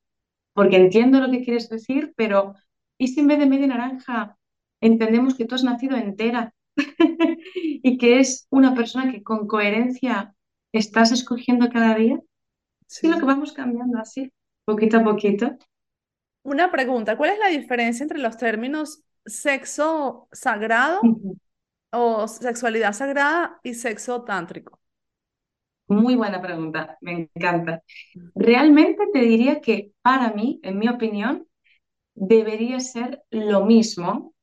porque 0.54 0.76
entiendo 0.76 1.20
lo 1.20 1.30
que 1.30 1.42
quieres 1.44 1.68
decir, 1.68 2.12
pero 2.16 2.54
¿y 2.98 3.08
si 3.08 3.20
en 3.20 3.28
vez 3.28 3.38
de 3.38 3.46
media 3.46 3.66
naranja 3.68 4.36
entendemos 4.80 5.34
que 5.36 5.46
tú 5.46 5.54
has 5.54 5.64
nacido 5.64 5.96
entera 5.96 6.54
y 7.54 7.98
que 7.98 8.20
es 8.20 8.46
una 8.50 8.74
persona 8.74 9.12
que 9.12 9.22
con 9.22 9.46
coherencia 9.46 10.34
estás 10.72 11.12
escogiendo 11.12 11.68
cada 11.70 11.94
día? 11.96 12.20
Sí, 12.86 13.08
lo 13.08 13.18
que 13.18 13.24
vamos 13.24 13.52
cambiando 13.52 13.98
así, 13.98 14.32
poquito 14.64 14.98
a 14.98 15.04
poquito. 15.04 15.56
Una 16.42 16.70
pregunta, 16.70 17.16
¿cuál 17.16 17.30
es 17.30 17.38
la 17.38 17.48
diferencia 17.48 18.04
entre 18.04 18.18
los 18.18 18.36
términos 18.36 19.02
sexo 19.24 20.28
sagrado 20.32 21.00
o 21.90 22.28
sexualidad 22.28 22.92
sagrada 22.92 23.60
y 23.64 23.74
sexo 23.74 24.22
tántrico? 24.22 24.80
Muy 25.88 26.16
buena 26.16 26.42
pregunta, 26.42 26.98
me 27.00 27.28
encanta. 27.34 27.82
Realmente 28.34 29.04
te 29.12 29.20
diría 29.20 29.60
que 29.60 29.92
para 30.02 30.32
mí, 30.32 30.58
en 30.62 30.78
mi 30.78 30.88
opinión, 30.88 31.46
debería 32.14 32.80
ser 32.80 33.22
lo 33.30 33.64
mismo. 33.64 34.34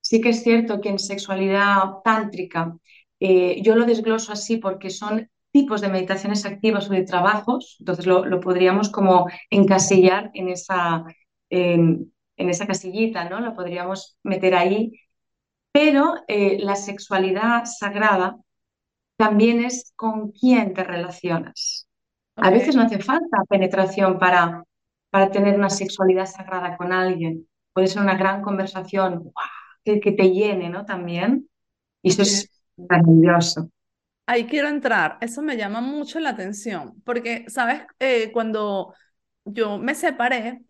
Sí 0.00 0.20
que 0.20 0.30
es 0.30 0.42
cierto 0.42 0.80
que 0.80 0.90
en 0.90 0.98
sexualidad 0.98 2.02
tántrica 2.04 2.76
eh, 3.20 3.60
yo 3.62 3.76
lo 3.76 3.84
desgloso 3.86 4.32
así 4.32 4.58
porque 4.58 4.90
son 4.90 5.30
tipos 5.52 5.80
de 5.80 5.88
meditaciones 5.88 6.44
activas 6.44 6.88
o 6.88 6.92
de 6.92 7.04
trabajos, 7.04 7.76
entonces 7.80 8.06
lo, 8.06 8.40
podríamos 8.40 8.90
como 8.90 9.26
encasillar 9.50 10.30
en 10.34 10.48
esa, 10.48 11.04
en 11.50 12.12
esa 12.36 12.66
casillita, 12.66 13.28
¿no? 13.28 13.40
Lo 13.40 13.54
podríamos 13.54 14.16
meter 14.22 14.54
ahí. 14.54 14.92
Pero 15.72 16.14
eh, 16.28 16.58
la 16.60 16.76
sexualidad 16.76 17.64
sagrada 17.66 18.36
también 19.16 19.64
es 19.64 19.92
con 19.96 20.30
quién 20.30 20.72
te 20.72 20.84
relacionas. 20.84 21.88
A 22.36 22.50
veces 22.50 22.76
no 22.76 22.82
hace 22.82 23.00
falta 23.00 23.42
penetración 23.48 24.18
para, 24.18 24.62
para 25.10 25.30
tener 25.30 25.56
una 25.56 25.70
sexualidad 25.70 26.26
sagrada 26.26 26.76
con 26.76 26.92
alguien. 26.92 27.48
Puede 27.72 27.88
ser 27.88 28.02
una 28.02 28.16
gran 28.16 28.42
conversación 28.42 29.32
que, 29.84 29.98
que, 29.98 30.12
te 30.12 30.30
llene, 30.30 30.70
¿no? 30.70 30.84
También. 30.84 31.48
Y 32.00 32.10
eso 32.10 32.22
es 32.22 32.48
maravilloso. 32.76 33.70
Ahí 34.28 34.44
quiero 34.44 34.68
entrar. 34.68 35.16
Eso 35.22 35.40
me 35.40 35.56
llama 35.56 35.80
mucho 35.80 36.20
la 36.20 36.28
atención, 36.30 37.00
porque, 37.02 37.46
¿sabes? 37.48 37.80
Eh, 37.98 38.30
cuando 38.30 38.94
yo 39.46 39.78
me 39.78 39.94
separé, 39.94 40.60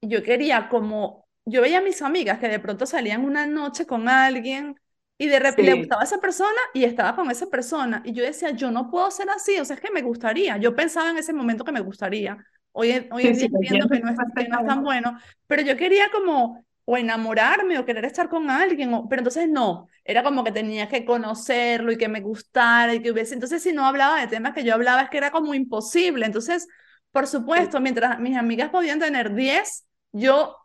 yo 0.00 0.22
quería 0.22 0.70
como, 0.70 1.26
yo 1.44 1.60
veía 1.60 1.78
a 1.78 1.82
mis 1.82 2.00
amigas 2.00 2.38
que 2.38 2.48
de 2.48 2.58
pronto 2.58 2.86
salían 2.86 3.22
una 3.26 3.46
noche 3.46 3.84
con 3.84 4.08
alguien 4.08 4.76
y 5.18 5.26
de 5.26 5.38
repente 5.38 5.70
le 5.72 5.74
gustaba 5.74 6.04
esa 6.04 6.20
persona 6.20 6.58
y 6.72 6.84
estaba 6.84 7.14
con 7.14 7.30
esa 7.30 7.48
persona. 7.48 8.00
Y 8.02 8.14
yo 8.14 8.24
decía, 8.24 8.52
yo 8.52 8.70
no 8.70 8.90
puedo 8.90 9.10
ser 9.10 9.28
así, 9.28 9.60
o 9.60 9.64
sea, 9.66 9.76
es 9.76 9.82
que 9.82 9.90
me 9.90 10.00
gustaría. 10.00 10.56
Yo 10.56 10.74
pensaba 10.74 11.10
en 11.10 11.18
ese 11.18 11.34
momento 11.34 11.64
que 11.64 11.72
me 11.72 11.80
gustaría. 11.80 12.38
Hoy, 12.72 13.06
hoy 13.12 13.26
en 13.26 13.34
día 13.34 13.44
entiendo 13.44 13.90
que 13.90 14.00
no, 14.00 14.10
es, 14.10 14.18
que 14.34 14.48
no 14.48 14.60
es 14.60 14.66
tan 14.66 14.82
bueno, 14.82 15.18
pero 15.46 15.60
yo 15.60 15.76
quería 15.76 16.10
como 16.10 16.64
o 16.84 16.96
enamorarme 16.96 17.78
o 17.78 17.84
querer 17.84 18.04
estar 18.04 18.28
con 18.28 18.50
alguien, 18.50 18.92
o, 18.94 19.08
pero 19.08 19.20
entonces 19.20 19.48
no, 19.48 19.88
era 20.04 20.22
como 20.22 20.44
que 20.44 20.52
tenía 20.52 20.88
que 20.88 21.04
conocerlo 21.04 21.92
y 21.92 21.98
que 21.98 22.08
me 22.08 22.20
gustara 22.20 22.94
y 22.94 23.00
que 23.02 23.10
hubiese, 23.12 23.34
entonces 23.34 23.62
si 23.62 23.72
no 23.72 23.86
hablaba 23.86 24.20
de 24.20 24.26
temas 24.26 24.54
que 24.54 24.64
yo 24.64 24.74
hablaba 24.74 25.02
es 25.02 25.10
que 25.10 25.18
era 25.18 25.30
como 25.30 25.54
imposible, 25.54 26.26
entonces, 26.26 26.68
por 27.12 27.26
supuesto, 27.26 27.80
mientras 27.80 28.18
mis 28.18 28.36
amigas 28.36 28.70
podían 28.70 28.98
tener 28.98 29.34
10, 29.34 29.86
yo, 30.12 30.56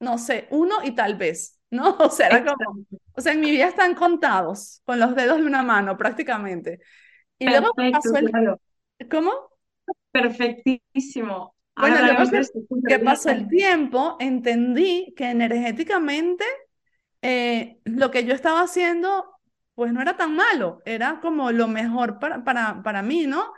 no 0.00 0.18
sé, 0.18 0.48
uno 0.50 0.76
y 0.84 0.92
tal 0.92 1.16
vez, 1.16 1.58
¿no? 1.70 1.96
O 2.00 2.10
sea, 2.10 2.28
era 2.28 2.44
como, 2.44 2.84
o 3.14 3.20
sea, 3.20 3.32
en 3.32 3.40
mi 3.40 3.50
vida 3.50 3.66
están 3.66 3.94
contados 3.94 4.82
con 4.84 4.98
los 4.98 5.14
dedos 5.14 5.38
de 5.38 5.44
una 5.44 5.62
mano 5.62 5.96
prácticamente. 5.96 6.80
Y 7.38 7.48
luego 7.48 7.72
pasó 7.74 8.16
el... 8.16 8.30
¿Cómo? 9.08 9.32
Perfectísimo. 10.10 11.54
Bueno, 11.78 11.98
luego 12.02 12.30
que, 12.86 12.98
pasó 12.98 13.30
el 13.30 13.48
tiempo, 13.48 14.16
entendí 14.18 15.14
que 15.16 15.30
energéticamente 15.30 16.44
eh, 17.22 17.78
lo 17.84 18.10
que 18.10 18.24
yo 18.24 18.34
estaba 18.34 18.62
haciendo, 18.62 19.38
pues 19.74 19.92
no 19.92 20.00
era 20.00 20.16
tan 20.16 20.34
malo, 20.34 20.80
era 20.84 21.20
como 21.20 21.50
lo 21.52 21.68
mejor 21.68 22.18
para, 22.18 22.44
para, 22.44 22.82
para 22.82 23.02
mí, 23.02 23.26
¿no? 23.26 23.52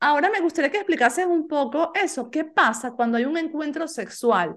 Ahora 0.00 0.30
me 0.30 0.40
gustaría 0.40 0.70
que 0.70 0.78
explicases 0.78 1.26
un 1.26 1.46
poco 1.46 1.92
eso, 1.94 2.30
¿qué 2.30 2.44
pasa 2.44 2.92
cuando 2.92 3.18
hay 3.18 3.24
un 3.24 3.36
encuentro 3.36 3.86
sexual? 3.86 4.56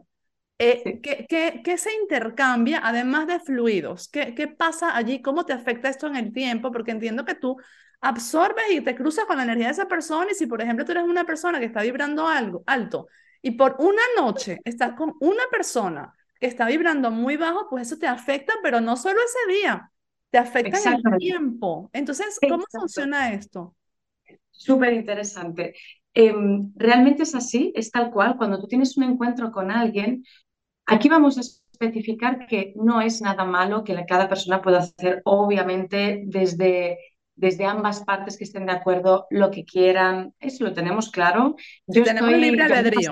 Eh, 0.57 1.01
¿qué, 1.01 1.25
qué, 1.27 1.61
qué, 1.63 1.77
se 1.77 1.93
intercambia 1.93 2.79
además 2.83 3.27
de 3.27 3.39
fluidos? 3.39 4.07
¿Qué, 4.07 4.33
¿Qué 4.33 4.47
pasa 4.47 4.95
allí? 4.95 5.21
¿Cómo 5.21 5.45
te 5.45 5.51
afecta 5.51 5.89
esto 5.89 6.07
en 6.07 6.15
el 6.15 6.31
tiempo? 6.31 6.71
Porque 6.71 6.91
entiendo 6.91 7.25
que 7.25 7.35
tú 7.35 7.57
absorbes 8.03 8.71
y 8.71 8.81
te 8.81 8.95
cruzas 8.95 9.25
con 9.25 9.37
la 9.37 9.43
energía 9.43 9.67
de 9.67 9.73
esa 9.73 9.87
persona 9.87 10.27
y 10.31 10.35
si 10.35 10.45
por 10.45 10.61
ejemplo 10.61 10.85
tú 10.85 10.91
eres 10.91 11.03
una 11.03 11.25
persona 11.25 11.59
que 11.59 11.65
está 11.65 11.81
vibrando 11.81 12.27
algo 12.27 12.63
alto 12.67 13.07
y 13.41 13.51
por 13.51 13.75
una 13.79 14.01
noche 14.17 14.59
estás 14.63 14.93
con 14.93 15.13
una 15.19 15.43
persona 15.51 16.13
que 16.39 16.47
está 16.47 16.65
vibrando 16.65 17.11
muy 17.11 17.37
bajo, 17.37 17.67
pues 17.69 17.87
eso 17.87 17.97
te 17.97 18.07
afecta, 18.07 18.53
pero 18.61 18.81
no 18.81 18.97
solo 18.97 19.19
ese 19.23 19.53
día, 19.61 19.91
te 20.29 20.37
afecta 20.37 20.77
en 20.77 20.93
el 20.93 21.17
tiempo. 21.17 21.89
Entonces, 21.93 22.39
¿cómo 22.49 22.65
funciona 22.69 23.33
esto? 23.33 23.75
Súper 24.49 24.93
interesante. 24.93 25.73
Em, 26.13 26.71
realmente 26.75 27.23
es 27.23 27.35
así, 27.35 27.71
es 27.75 27.91
tal 27.91 28.11
cual. 28.11 28.35
Cuando 28.37 28.59
tú 28.59 28.67
tienes 28.67 28.97
un 28.97 29.03
encuentro 29.03 29.51
con 29.51 29.71
alguien, 29.71 30.23
aquí 30.85 31.07
vamos 31.07 31.37
a 31.37 31.41
especificar 31.41 32.45
que 32.47 32.73
no 32.75 33.01
es 33.01 33.21
nada 33.21 33.45
malo 33.45 33.83
que 33.83 34.05
cada 34.05 34.27
persona 34.27 34.61
pueda 34.61 34.79
hacer, 34.79 35.21
obviamente, 35.25 36.23
desde, 36.25 36.97
desde 37.35 37.65
ambas 37.65 38.03
partes 38.03 38.37
que 38.37 38.43
estén 38.43 38.65
de 38.65 38.73
acuerdo, 38.73 39.27
lo 39.29 39.51
que 39.51 39.65
quieran. 39.65 40.33
Eso 40.39 40.63
lo 40.63 40.73
tenemos 40.73 41.09
claro. 41.11 41.55
Yo 41.87 42.03
tenemos 42.03 42.31
estoy, 42.31 42.41
libre 42.41 42.63
albedrío. 42.63 43.11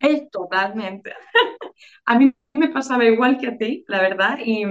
Es 0.00 0.30
totalmente. 0.30 1.12
a 2.04 2.18
mí 2.18 2.32
me 2.54 2.68
pasaba 2.68 3.04
igual 3.04 3.38
que 3.38 3.48
a 3.48 3.56
ti, 3.56 3.84
la 3.86 4.00
verdad, 4.00 4.38
y, 4.44 4.64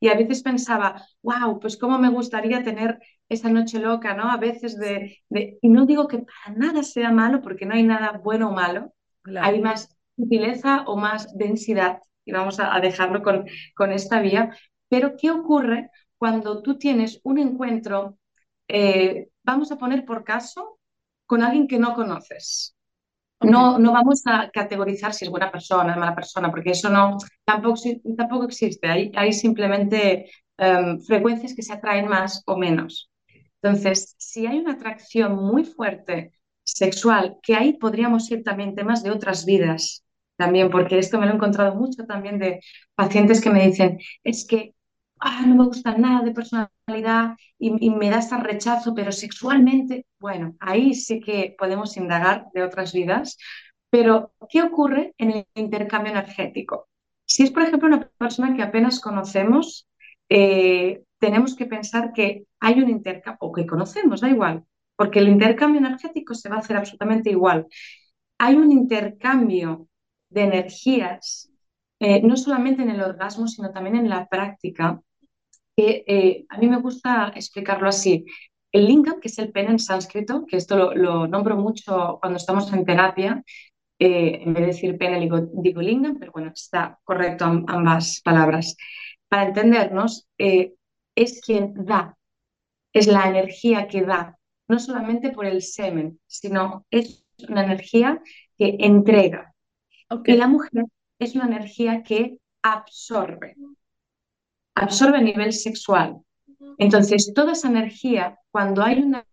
y 0.00 0.08
a 0.08 0.14
veces 0.14 0.42
pensaba, 0.42 1.02
wow, 1.22 1.58
pues 1.58 1.76
cómo 1.76 1.98
me 1.98 2.10
gustaría 2.10 2.62
tener 2.62 2.98
esa 3.28 3.48
noche 3.48 3.78
loca, 3.78 4.14
¿no? 4.14 4.30
A 4.30 4.36
veces 4.36 4.78
de, 4.78 5.22
y 5.30 5.68
no 5.68 5.86
digo 5.86 6.08
que 6.08 6.18
para 6.18 6.56
nada 6.56 6.82
sea 6.82 7.10
malo, 7.10 7.40
porque 7.40 7.66
no 7.66 7.74
hay 7.74 7.82
nada 7.82 8.20
bueno 8.22 8.50
o 8.50 8.52
malo, 8.52 8.92
hay 9.40 9.60
más 9.60 9.96
sutileza 10.16 10.82
o 10.86 10.96
más 10.96 11.36
densidad, 11.36 12.00
y 12.24 12.32
vamos 12.32 12.60
a, 12.60 12.78
dejarlo 12.80 13.22
con, 13.22 13.46
con 13.74 13.92
esta 13.92 14.20
vía, 14.20 14.54
pero 14.88 15.16
¿qué 15.16 15.30
ocurre 15.30 15.90
cuando 16.18 16.62
tú 16.62 16.78
tienes 16.78 17.20
un 17.24 17.38
encuentro, 17.38 18.18
eh, 18.68 19.28
vamos 19.42 19.70
a 19.72 19.78
poner 19.78 20.04
por 20.04 20.24
caso, 20.24 20.78
con 21.26 21.42
alguien 21.42 21.66
que 21.66 21.78
no 21.78 21.94
conoces? 21.94 22.76
No, 23.40 23.78
no 23.78 23.92
vamos 23.92 24.22
a 24.26 24.50
categorizar 24.50 25.12
si 25.12 25.24
es 25.26 25.30
buena 25.30 25.50
persona, 25.50 25.96
mala 25.96 26.14
persona, 26.14 26.50
porque 26.50 26.70
eso 26.70 26.88
no, 26.88 27.18
tampoco, 27.44 27.80
tampoco 28.16 28.44
existe. 28.44 28.88
Hay, 28.88 29.12
hay 29.14 29.32
simplemente 29.32 30.30
em, 30.56 31.00
frecuencias 31.02 31.54
que 31.54 31.62
se 31.62 31.74
atraen 31.74 32.08
más 32.08 32.42
o 32.46 32.56
menos. 32.56 33.10
Entonces, 33.60 34.14
si 34.18 34.46
hay 34.46 34.58
una 34.58 34.72
atracción 34.72 35.36
muy 35.36 35.64
fuerte 35.64 36.32
sexual, 36.62 37.36
que 37.42 37.54
ahí 37.54 37.74
podríamos 37.74 38.30
ir 38.30 38.42
también 38.42 38.74
temas 38.74 39.02
de 39.02 39.10
otras 39.10 39.44
vidas, 39.44 40.04
también, 40.36 40.70
porque 40.70 40.98
esto 40.98 41.18
me 41.18 41.26
lo 41.26 41.32
he 41.32 41.34
encontrado 41.36 41.74
mucho 41.74 42.06
también 42.06 42.38
de 42.38 42.60
pacientes 42.94 43.40
que 43.40 43.50
me 43.50 43.66
dicen, 43.66 43.98
es 44.24 44.46
que 44.46 44.73
ah, 45.24 45.42
no 45.46 45.54
me 45.56 45.64
gusta 45.64 45.96
nada 45.96 46.22
de 46.22 46.32
personalidad 46.32 47.36
y, 47.58 47.90
me 47.90 48.10
da 48.10 48.18
ese 48.18 48.36
rechazo, 48.36 48.94
pero 48.94 49.10
sexualmente, 49.10 50.06
bueno, 50.20 50.54
ahí 50.60 50.94
sí 50.94 51.20
que 51.20 51.56
podemos 51.58 51.96
indagar 51.96 52.46
de 52.52 52.62
otras 52.62 52.92
vidas, 52.92 53.38
pero 53.90 54.34
¿qué 54.50 54.62
ocurre 54.62 55.14
en 55.18 55.30
el 55.30 55.46
intercambio 55.54 56.12
energético? 56.12 56.88
Si 57.26 57.42
es, 57.42 57.50
por 57.50 57.62
ejemplo, 57.62 57.88
una 57.88 58.10
persona 58.18 58.54
que 58.54 58.62
apenas 58.62 59.00
conocemos, 59.00 59.88
eh, 60.28 61.04
tenemos 61.18 61.56
que 61.56 61.66
pensar 61.66 62.12
que 62.12 62.44
hay 62.60 62.80
un 62.82 62.90
intercambio, 62.90 63.38
o 63.40 63.52
que 63.52 63.66
conocemos, 63.66 64.20
da 64.20 64.28
igual, 64.28 64.64
porque 64.96 65.20
el 65.20 65.28
intercambio 65.28 65.80
energético 65.80 66.34
se 66.34 66.50
va 66.50 66.56
a 66.56 66.58
hacer 66.58 66.76
absolutamente 66.76 67.30
igual. 67.30 67.66
Hay 68.38 68.56
un 68.56 68.72
intercambio 68.72 69.88
de 70.28 70.42
energías, 70.42 71.50
eh, 72.00 72.20
no 72.22 72.36
solamente 72.36 72.82
en 72.82 72.90
el 72.90 73.00
orgasmo, 73.00 73.48
sino 73.48 73.70
también 73.70 73.96
en 73.96 74.10
la 74.10 74.26
práctica, 74.28 75.00
que 75.76 76.04
eh, 76.06 76.46
a 76.48 76.58
mí 76.58 76.68
me 76.68 76.80
gusta 76.80 77.32
explicarlo 77.34 77.88
así. 77.88 78.24
El 78.72 78.86
lingam, 78.86 79.20
que 79.20 79.28
es 79.28 79.38
el 79.38 79.52
pene 79.52 79.70
en 79.70 79.78
sánscrito, 79.78 80.46
que 80.46 80.56
esto 80.56 80.94
lo, 80.94 81.26
nombro 81.26 81.56
mucho 81.56 82.18
cuando 82.20 82.38
estamos 82.38 82.72
en 82.72 82.84
terapia, 82.84 83.42
eh, 83.98 84.40
en 84.42 84.52
vez 84.54 84.62
de 84.62 84.66
decir 84.66 84.98
pene 84.98 85.20
digo, 85.20 85.40
digo, 85.52 85.80
lingam, 85.80 86.18
pero 86.18 86.32
bueno, 86.32 86.50
está 86.52 86.98
correcto 87.04 87.44
ambas 87.44 88.20
palabras. 88.22 88.76
Para 89.28 89.48
entendernos, 89.48 90.28
es 90.36 91.40
quien 91.40 91.74
da, 91.74 92.16
es 92.92 93.06
la 93.06 93.28
energía 93.28 93.86
que 93.88 94.02
da, 94.02 94.38
no 94.68 94.78
solamente 94.78 95.30
por 95.30 95.46
el 95.46 95.62
semen, 95.62 96.20
sino 96.26 96.86
es 96.90 97.24
una 97.48 97.64
energía 97.64 98.20
que 98.56 98.76
entrega. 98.80 99.52
Y 100.24 100.32
la 100.32 100.46
mujer 100.46 100.84
es 101.18 101.34
una 101.34 101.46
energía 101.46 102.02
que 102.02 102.38
absorbe, 102.62 103.56
absorbe 104.74 105.18
a 105.18 105.22
nivel 105.22 105.52
sexual. 105.52 106.20
Entonces, 106.78 107.32
toda 107.34 107.52
esa 107.52 107.68
energía, 107.68 108.38
cuando 108.50 108.82
hay 108.82 109.00
una, 109.00 109.24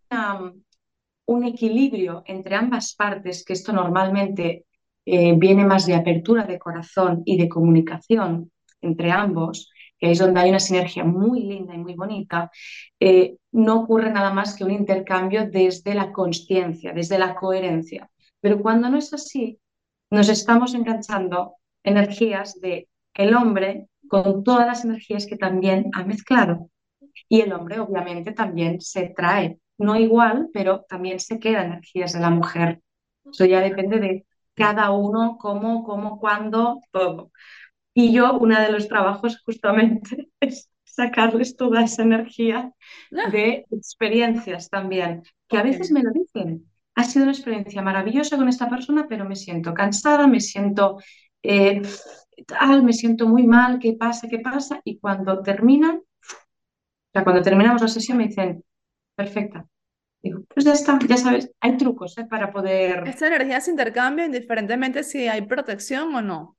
un 1.25 1.43
equilibrio 1.43 2.23
entre 2.25 2.55
ambas 2.55 2.95
partes, 2.95 3.43
que 3.43 3.53
esto 3.53 3.73
normalmente 3.73 4.65
eh, 5.05 5.33
viene 5.37 5.65
más 5.65 5.85
de 5.85 5.95
apertura 5.95 6.43
de 6.43 6.59
corazón 6.59 7.23
y 7.25 7.37
de 7.37 7.49
comunicación 7.49 8.51
entre 8.81 9.11
ambos, 9.11 9.71
que 9.97 10.11
es 10.11 10.19
donde 10.19 10.39
hay 10.39 10.49
una 10.49 10.59
sinergia 10.59 11.03
muy 11.03 11.43
linda 11.43 11.75
y 11.75 11.77
muy 11.77 11.93
bonita, 11.93 12.51
eh, 12.99 13.37
no 13.51 13.81
ocurre 13.81 14.11
nada 14.11 14.33
más 14.33 14.55
que 14.55 14.63
un 14.63 14.71
intercambio 14.71 15.47
desde 15.49 15.93
la 15.93 16.11
consciencia, 16.11 16.91
desde 16.93 17.19
la 17.19 17.35
coherencia. 17.35 18.09
Pero 18.39 18.61
cuando 18.61 18.89
no 18.89 18.97
es 18.97 19.13
así, 19.13 19.59
nos 20.09 20.29
estamos 20.29 20.73
enganchando 20.73 21.55
energías 21.83 22.59
de 22.59 22.89
el 23.13 23.35
hombre 23.35 23.87
con 24.11 24.43
todas 24.43 24.67
las 24.67 24.83
energías 24.83 25.25
que 25.25 25.37
también 25.37 25.89
ha 25.93 26.03
mezclado. 26.03 26.69
Y 27.29 27.39
el 27.39 27.53
hombre 27.53 27.79
obviamente 27.79 28.33
también 28.33 28.81
se 28.81 29.13
trae, 29.15 29.57
no 29.77 29.95
igual, 29.95 30.49
pero 30.53 30.85
también 30.89 31.21
se 31.21 31.39
queda 31.39 31.63
energías 31.63 32.11
de 32.11 32.19
la 32.19 32.29
mujer. 32.29 32.81
Eso 33.23 33.45
ya 33.45 33.61
depende 33.61 33.99
de 33.99 34.25
cada 34.53 34.91
uno, 34.91 35.37
cómo, 35.39 35.85
cómo, 35.85 36.19
cuándo, 36.19 36.81
todo. 36.91 37.31
Y 37.93 38.11
yo, 38.11 38.37
uno 38.37 38.59
de 38.59 38.69
los 38.69 38.89
trabajos 38.89 39.41
justamente 39.45 40.29
es 40.41 40.69
sacarles 40.83 41.55
toda 41.55 41.81
esa 41.81 42.03
energía 42.03 42.73
de 43.31 43.65
experiencias 43.71 44.69
también, 44.69 45.23
que 45.47 45.57
a 45.57 45.63
veces 45.63 45.89
me 45.89 46.03
lo 46.03 46.11
dicen. 46.11 46.65
Ha 46.95 47.05
sido 47.05 47.23
una 47.23 47.31
experiencia 47.31 47.81
maravillosa 47.81 48.35
con 48.35 48.49
esta 48.49 48.69
persona, 48.69 49.07
pero 49.07 49.23
me 49.23 49.37
siento 49.37 49.73
cansada, 49.73 50.27
me 50.27 50.41
siento 50.41 50.97
eh, 51.43 51.81
tal, 52.47 52.83
me 52.83 52.93
siento 52.93 53.27
muy 53.27 53.43
mal, 53.47 53.79
¿qué 53.79 53.93
pasa? 53.93 54.27
¿Qué 54.27 54.39
pasa? 54.39 54.81
Y 54.83 54.99
cuando 54.99 55.41
terminan, 55.41 55.97
o 55.97 56.03
sea, 57.13 57.23
cuando 57.23 57.41
terminamos 57.41 57.81
la 57.81 57.87
sesión 57.87 58.17
me 58.17 58.27
dicen, 58.27 58.63
perfecta. 59.15 59.65
Digo, 60.23 60.43
pues 60.53 60.65
ya 60.65 60.73
está, 60.73 60.99
ya 61.07 61.17
sabes, 61.17 61.51
hay 61.59 61.77
trucos 61.77 62.17
¿eh? 62.17 62.25
para 62.29 62.51
poder 62.51 63.07
Esta 63.07 63.27
energía 63.27 63.59
se 63.61 63.71
intercambia 63.71 64.25
indiferentemente 64.25 65.03
si 65.03 65.27
hay 65.27 65.41
protección 65.43 66.13
o 66.15 66.21
no. 66.21 66.57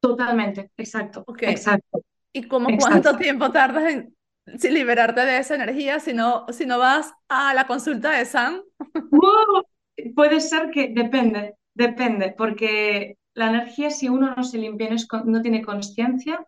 Totalmente, 0.00 0.70
exacto, 0.76 1.24
Ok. 1.26 1.42
exacto, 1.42 2.02
¿Y 2.32 2.46
cómo 2.48 2.68
exacto. 2.70 3.10
cuánto 3.10 3.16
tiempo 3.18 3.50
tardas 3.50 3.84
en 3.92 4.14
si 4.58 4.70
liberarte 4.70 5.20
de 5.24 5.38
esa 5.38 5.54
energía 5.54 6.00
si 6.00 6.12
no, 6.12 6.46
si 6.50 6.66
no 6.66 6.78
vas 6.78 7.12
a 7.28 7.54
la 7.54 7.66
consulta 7.66 8.10
de 8.12 8.24
Sam? 8.24 8.62
Puede 10.14 10.40
ser 10.40 10.70
que 10.70 10.88
depende, 10.94 11.56
depende, 11.74 12.34
porque 12.36 13.16
la 13.34 13.48
energía, 13.50 13.90
si 13.90 14.08
uno 14.08 14.34
no 14.36 14.42
se 14.44 14.58
limpia, 14.58 14.88
no, 14.90 14.96
es 14.96 15.06
con- 15.06 15.30
no 15.30 15.42
tiene 15.42 15.62
conciencia, 15.62 16.46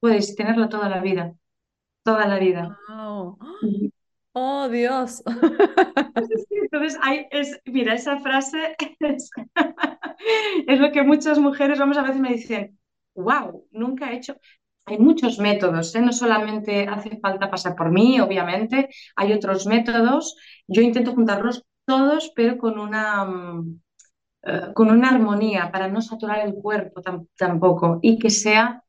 puedes 0.00 0.36
tenerla 0.36 0.68
toda 0.68 0.88
la 0.88 1.00
vida, 1.00 1.34
toda 2.04 2.26
la 2.26 2.38
vida. 2.38 2.78
Wow. 2.88 3.38
Oh, 4.34 4.68
Dios. 4.68 5.22
Entonces, 6.50 6.98
hay, 7.02 7.26
es, 7.30 7.60
mira, 7.66 7.94
esa 7.94 8.18
frase 8.20 8.76
es, 9.00 9.30
es 10.66 10.80
lo 10.80 10.92
que 10.92 11.02
muchas 11.02 11.38
mujeres, 11.38 11.78
vamos, 11.78 11.96
a 11.98 12.02
veces 12.02 12.20
me 12.20 12.32
dicen, 12.32 12.78
wow, 13.14 13.66
nunca 13.72 14.12
he 14.12 14.16
hecho. 14.16 14.36
Hay 14.86 14.98
muchos 14.98 15.38
métodos, 15.38 15.94
¿eh? 15.94 16.00
No 16.02 16.12
solamente 16.12 16.86
hace 16.86 17.18
falta 17.20 17.50
pasar 17.50 17.74
por 17.74 17.90
mí, 17.90 18.20
obviamente, 18.20 18.88
hay 19.16 19.32
otros 19.32 19.66
métodos. 19.66 20.36
Yo 20.66 20.82
intento 20.82 21.12
juntarlos 21.14 21.64
todos, 21.86 22.32
pero 22.36 22.58
con 22.58 22.78
una, 22.78 23.24
mm, 23.24 23.80
eh, 24.46 24.72
con 24.74 24.90
una 24.90 25.10
armonía 25.10 25.70
para 25.72 25.88
no 25.88 26.00
saturar 26.02 26.40
el 26.46 26.54
cuerpo 26.54 27.02
tam- 27.02 27.28
tampoco 27.36 27.98
y 28.02 28.18
que 28.18 28.30
sea 28.30 28.82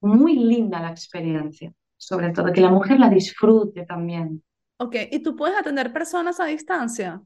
muy 0.00 0.36
linda 0.36 0.80
la 0.80 0.90
experiencia, 0.90 1.72
sobre 1.96 2.30
todo, 2.32 2.52
que 2.52 2.60
la 2.60 2.70
mujer 2.70 2.98
la 3.00 3.10
disfrute 3.10 3.84
también. 3.86 4.42
Ok, 4.78 4.96
¿y 5.12 5.22
tú 5.22 5.36
puedes 5.36 5.56
atender 5.56 5.92
personas 5.92 6.40
a 6.40 6.46
distancia? 6.46 7.22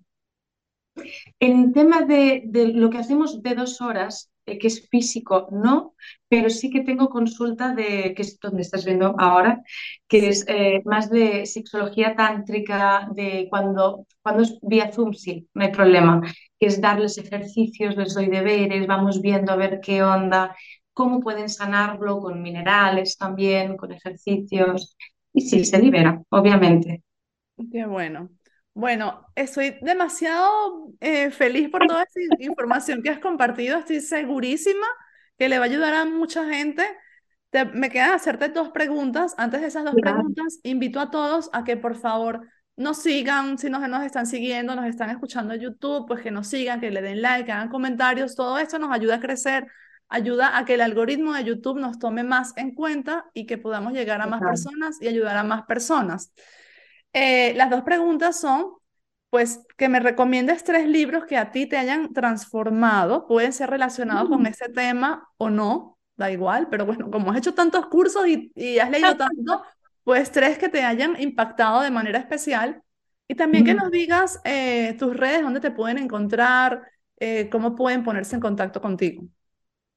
En 1.40 1.73
tema 1.73 2.03
de, 2.03 2.42
de 2.47 2.68
lo 2.68 2.90
que 2.90 2.99
hacemos 2.99 3.42
de 3.42 3.55
dos 3.55 3.81
horas, 3.81 4.31
eh, 4.47 4.59
que 4.59 4.67
es 4.69 4.89
físico, 4.89 5.49
no, 5.53 5.95
pero 6.29 6.51
sí 6.51 6.71
que 6.71 6.83
tengo 6.83 7.09
consulta 7.09 7.75
de, 7.75 8.15
que 8.15 8.23
es 8.23 8.39
donde 8.41 8.63
estás 8.63 8.85
viendo 8.85 9.15
ahora, 9.19 9.63
que 10.09 10.29
es 10.29 10.45
eh, 10.49 10.83
más 10.85 11.11
de 11.11 11.47
sexología 11.47 12.15
tántrica, 12.15 13.09
de 13.15 13.47
cuando, 13.51 14.07
cuando 14.23 14.43
es 14.43 14.59
vía 14.63 14.93
Zoom, 14.93 15.13
sí, 15.15 15.49
no 15.55 15.65
hay 15.65 15.73
problema, 15.73 16.21
que 16.59 16.67
es 16.67 16.81
darles 16.81 17.19
ejercicios, 17.19 17.97
les 17.97 18.15
doy 18.15 18.27
deberes, 18.27 18.87
vamos 18.87 19.21
viendo 19.23 19.53
a 19.53 19.57
ver 19.57 19.81
qué 19.81 20.03
onda, 20.03 20.55
cómo 20.93 21.21
pueden 21.21 21.49
sanarlo 21.49 22.21
con 22.21 22.43
minerales 22.43 23.17
también, 23.17 23.77
con 23.77 23.93
ejercicios, 23.93 24.97
y 25.33 25.41
sí, 25.43 25.65
se 25.65 25.79
libera, 25.79 26.23
obviamente. 26.31 27.03
Qué 27.71 27.87
bueno. 27.87 28.31
Bueno, 28.77 29.27
estoy 29.37 29.79
demasiado 29.83 30.89
eh, 31.01 31.31
feliz 31.31 31.69
por 31.71 31.87
toda 31.87 32.03
esta 32.03 32.21
in- 32.21 32.43
información 32.51 33.03
que 33.03 33.11
has 33.11 33.21
compartido. 33.21 33.79
Estoy 33.79 34.01
segurísima 34.01 34.87
que 35.39 35.49
le 35.49 35.59
va 35.59 35.65
a 35.65 35.69
ayudar 35.69 35.95
a 35.95 36.05
mucha 36.05 36.45
gente. 36.49 36.85
Te- 37.51 37.67
me 37.67 37.89
quedan 37.91 38.13
hacerte 38.13 38.49
dos 38.49 38.71
preguntas. 38.71 39.35
Antes 39.39 39.61
de 39.61 39.69
esas 39.69 39.85
dos 39.85 39.95
preguntas, 40.01 40.59
invito 40.65 40.99
a 41.01 41.11
todos 41.11 41.51
a 41.53 41.63
que 41.63 41.77
por 41.77 41.95
favor 41.95 42.49
nos 42.77 42.99
sigan, 42.99 43.59
si 43.59 43.71
nos, 43.71 43.89
nos 43.89 44.03
están 44.05 44.27
siguiendo, 44.27 44.75
nos 44.75 44.87
están 44.87 45.11
escuchando 45.11 45.55
en 45.55 45.61
YouTube, 45.61 46.07
pues 46.09 46.21
que 46.23 46.33
nos 46.33 46.49
sigan, 46.49 46.81
que 46.81 46.91
le 46.91 47.01
den 47.01 47.23
like, 47.23 47.47
que 47.47 47.53
hagan 47.53 47.69
comentarios. 47.69 48.35
Todo 48.35 48.59
esto 48.59 48.81
nos 48.81 48.91
ayuda 48.93 49.17
a 49.17 49.21
crecer, 49.21 49.69
ayuda 50.09 50.59
a 50.59 50.65
que 50.65 50.75
el 50.75 50.81
algoritmo 50.81 51.33
de 51.35 51.45
YouTube 51.45 51.79
nos 51.79 52.01
tome 52.01 52.25
más 52.25 52.53
en 52.57 52.75
cuenta 52.75 53.27
y 53.35 53.47
que 53.47 53.57
podamos 53.57 53.93
llegar 53.93 54.21
a 54.21 54.27
más 54.27 54.41
personas 54.41 55.01
y 55.01 55.07
ayudar 55.07 55.37
a 55.37 55.45
más 55.45 55.63
personas. 55.67 56.33
Eh, 57.14 57.55
las 57.57 57.70
dos 57.70 57.83
preguntas 57.85 58.40
son, 58.40 58.72
pues, 59.31 59.61
que 59.79 59.88
me 59.90 60.00
recomiendes 60.00 60.64
tres 60.64 60.88
libros 60.88 61.27
que 61.27 61.38
a 61.38 61.53
ti 61.53 61.66
te 61.68 61.79
hayan 61.79 62.14
transformado, 62.14 63.27
pueden 63.29 63.53
ser 63.55 63.70
relacionados 63.70 64.29
con 64.31 64.46
ese 64.46 64.68
tema 64.70 65.29
o 65.38 65.50
no, 65.50 65.98
da 66.16 66.31
igual, 66.33 66.68
pero 66.70 66.87
bueno, 66.87 67.11
como 67.12 67.33
has 67.33 67.38
hecho 67.38 67.55
tantos 67.55 67.87
cursos 67.88 68.27
y, 68.29 68.53
y 68.57 68.79
has 68.81 68.90
leído 68.90 69.16
tanto, 69.18 69.62
pues 70.05 70.33
tres 70.33 70.59
que 70.59 70.68
te 70.70 70.85
hayan 70.85 71.20
impactado 71.20 71.83
de 71.83 71.90
manera 71.92 72.18
especial. 72.20 72.83
Y 73.29 73.37
también 73.37 73.64
que 73.64 73.74
Mm. 73.74 73.77
nos 73.77 73.90
digas 73.92 74.40
eh, 74.44 74.94
tus 74.98 75.16
redes, 75.16 75.42
dónde 75.42 75.61
te 75.61 75.70
pueden 75.72 75.98
encontrar, 75.98 76.83
eh, 77.18 77.48
cómo 77.50 77.74
pueden 77.77 78.05
ponerse 78.05 78.37
en 78.37 78.40
contacto 78.42 78.81
contigo. 78.83 79.24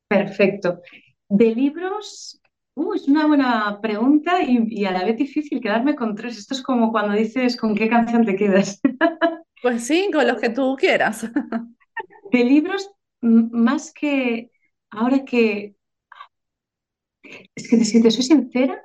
Perfecto. 0.08 0.82
De 1.30 1.54
libros, 1.54 2.40
uh, 2.78 2.94
es 2.94 3.08
una 3.08 3.28
buena 3.28 3.80
pregunta 3.82 4.42
y, 4.42 4.66
y 4.70 4.86
a 4.86 4.92
la 4.92 5.04
vez 5.06 5.18
difícil 5.18 5.62
quedarme 5.62 5.96
con 5.96 6.16
tres. 6.16 6.38
Esto 6.38 6.54
es 6.54 6.62
como 6.62 6.92
cuando 6.92 7.16
dices 7.16 7.58
con 7.58 7.76
qué 7.76 7.90
canción 7.90 8.26
te 8.26 8.36
quedas. 8.36 8.80
Pues 9.62 9.88
sí, 9.88 10.10
con 10.14 10.28
los 10.28 10.40
que 10.40 10.50
tú 10.50 10.76
quieras. 10.78 11.24
De 12.32 12.44
libros, 12.44 12.92
más 13.22 13.92
que 13.92 14.52
ahora 14.92 15.26
que, 15.26 15.76
es 17.56 17.70
que 17.70 17.84
si 17.86 18.02
te 18.02 18.12
soy 18.12 18.24
sincera, 18.24 18.82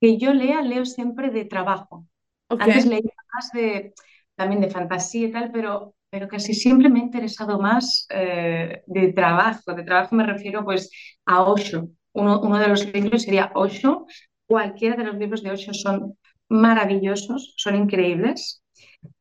que 0.00 0.18
yo 0.18 0.32
lea, 0.32 0.62
leo 0.62 0.84
siempre 0.84 1.30
de 1.30 1.44
trabajo. 1.44 2.06
Antes 2.48 2.86
leía 2.86 3.12
más 3.34 3.50
de, 3.52 3.94
también 4.36 4.60
de 4.60 4.70
fantasía 4.70 5.28
y 5.28 5.32
tal, 5.32 5.50
pero, 5.52 5.94
pero 6.10 6.28
casi 6.28 6.54
siempre 6.54 6.88
me 6.88 7.00
ha 7.00 7.04
interesado 7.04 7.60
más 7.60 8.06
eh, 8.10 8.82
de 8.86 9.12
trabajo. 9.12 9.74
De 9.74 9.84
trabajo 9.84 10.14
me 10.14 10.26
refiero 10.26 10.64
pues 10.64 10.90
a 11.26 11.42
Osho. 11.42 11.88
Uno, 12.12 12.40
uno 12.40 12.58
de 12.58 12.68
los 12.68 12.86
libros 12.92 13.22
sería 13.22 13.52
Osho. 13.54 14.06
Cualquiera 14.46 14.96
de 14.96 15.04
los 15.04 15.16
libros 15.16 15.42
de 15.42 15.50
Osho 15.52 15.74
son 15.74 16.16
maravillosos, 16.48 17.54
son 17.56 17.76
increíbles. 17.76 18.62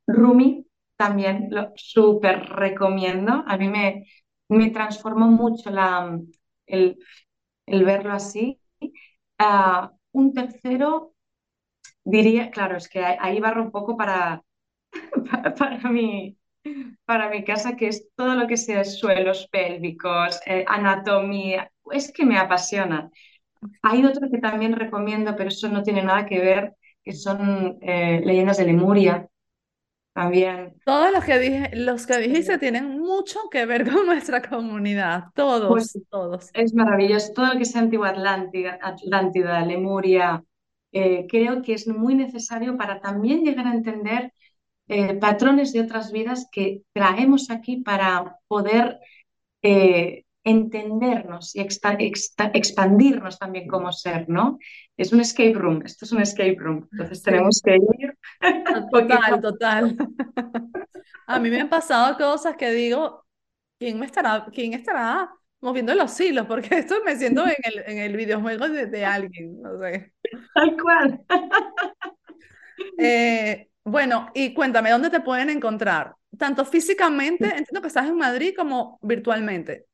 Rumi 0.07 0.65
también 0.97 1.49
lo 1.51 1.73
súper 1.75 2.45
recomiendo. 2.49 3.43
A 3.47 3.57
mí 3.57 3.67
me, 3.69 4.05
me 4.49 4.71
transformó 4.71 5.27
mucho 5.27 5.69
la, 5.71 6.19
el, 6.67 6.97
el 7.67 7.85
verlo 7.85 8.13
así. 8.13 8.59
Ah, 9.39 9.91
un 10.13 10.33
tercero 10.33 11.13
diría, 12.05 12.51
claro, 12.51 12.77
es 12.77 12.89
que 12.89 13.03
ahí 13.05 13.39
barro 13.39 13.63
un 13.63 13.71
poco 13.71 13.97
para, 13.97 14.43
para, 15.57 15.81
para 17.05 17.29
mi 17.29 17.43
casa, 17.43 17.75
que 17.75 17.87
es 17.87 18.09
todo 18.15 18.35
lo 18.35 18.47
que 18.47 18.57
sea 18.57 18.83
suelos 18.85 19.47
pélvicos, 19.51 20.39
eh, 20.45 20.65
anatomía, 20.67 21.71
es 21.91 22.11
que 22.11 22.25
me 22.25 22.37
apasiona. 22.37 23.09
Hay 23.83 24.05
otro 24.05 24.29
que 24.31 24.39
también 24.39 24.73
recomiendo, 24.73 25.35
pero 25.35 25.49
eso 25.49 25.69
no 25.69 25.83
tiene 25.83 26.03
nada 26.03 26.25
que 26.25 26.39
ver, 26.39 26.75
que 27.03 27.13
son 27.13 27.77
eh, 27.81 28.21
leyendas 28.25 28.57
de 28.57 28.65
Lemuria, 28.65 29.27
también. 30.13 30.75
Todos 30.83 31.11
los 31.11 31.23
que 31.25 31.37
dije, 31.39 31.69
los 31.75 32.07
que 32.07 32.17
dijiste 32.17 32.57
tienen 32.57 32.97
mucho 32.99 33.39
que 33.51 33.65
ver 33.65 33.89
con 33.91 34.05
nuestra 34.05 34.41
comunidad, 34.41 35.25
Pues 35.65 35.91
todos, 35.91 35.99
todos. 36.09 36.49
es 36.53 36.73
maravilloso, 36.73 37.33
todo 37.33 37.53
lo 37.53 37.59
que 37.59 37.65
sea 37.65 37.81
antigua 37.81 38.09
Atlántida, 38.09 38.79
Atlántida, 38.81 39.65
Lemuria, 39.65 40.43
eh, 40.91 41.27
creo 41.29 41.61
que 41.61 41.73
es 41.73 41.87
muy 41.87 42.15
necesario 42.15 42.77
para 42.77 43.01
también 43.01 43.43
llegar 43.43 43.67
a 43.67 43.73
entender 43.73 44.33
eh, 44.87 45.15
patrones 45.15 45.73
de 45.73 45.81
otras 45.81 46.11
vidas 46.11 46.47
que 46.51 46.83
traemos 46.93 47.49
aquí 47.49 47.77
para 47.77 48.37
poder 48.47 48.99
eh, 49.61 50.25
entendernos 50.43 51.55
y 51.55 51.61
expandirnos 51.61 53.37
también 53.37 53.67
como 53.67 53.91
ser, 53.91 54.29
¿no? 54.29 54.59
Es 54.95 55.11
un 55.11 55.19
escape 55.19 55.53
room, 55.53 55.81
esto 55.85 56.05
es 56.05 56.11
un 56.13 56.21
escape 56.21 56.55
room, 56.57 56.87
entonces 56.91 57.21
tenemos 57.21 57.61
que 57.61 57.75
ir 57.75 58.17
poquito 58.91 59.19
total, 59.19 59.41
total. 59.41 59.97
A 61.27 61.39
mí 61.39 61.49
me 61.49 61.59
han 61.61 61.69
pasado 61.69 62.17
cosas 62.17 62.55
que 62.55 62.71
digo, 62.71 63.25
¿quién 63.79 63.99
me 63.99 64.05
estará, 64.05 64.45
quién 64.53 64.73
estará 64.73 65.29
moviendo 65.59 65.93
los 65.95 66.17
hilos? 66.19 66.45
Porque 66.47 66.79
esto 66.79 66.95
me 67.05 67.15
siento 67.17 67.45
en 67.45 67.55
el, 67.63 67.79
en 67.85 67.97
el 67.99 68.15
videojuego 68.15 68.69
de, 68.69 68.85
de 68.87 69.05
alguien, 69.05 69.61
no 69.61 69.77
sé. 69.81 70.13
tal 70.53 70.77
cual. 70.81 71.25
Eh, 72.97 73.69
Bueno, 73.87 74.29
y 74.35 74.53
cuéntame, 74.53 74.91
¿dónde 74.91 75.09
te 75.09 75.21
pueden 75.21 75.49
encontrar? 75.49 76.15
Tanto 76.37 76.65
físicamente, 76.65 77.47
entiendo 77.47 77.81
que 77.81 77.87
estás 77.87 78.07
en 78.07 78.17
Madrid, 78.17 78.53
como 78.55 78.99
virtualmente. 79.01 79.87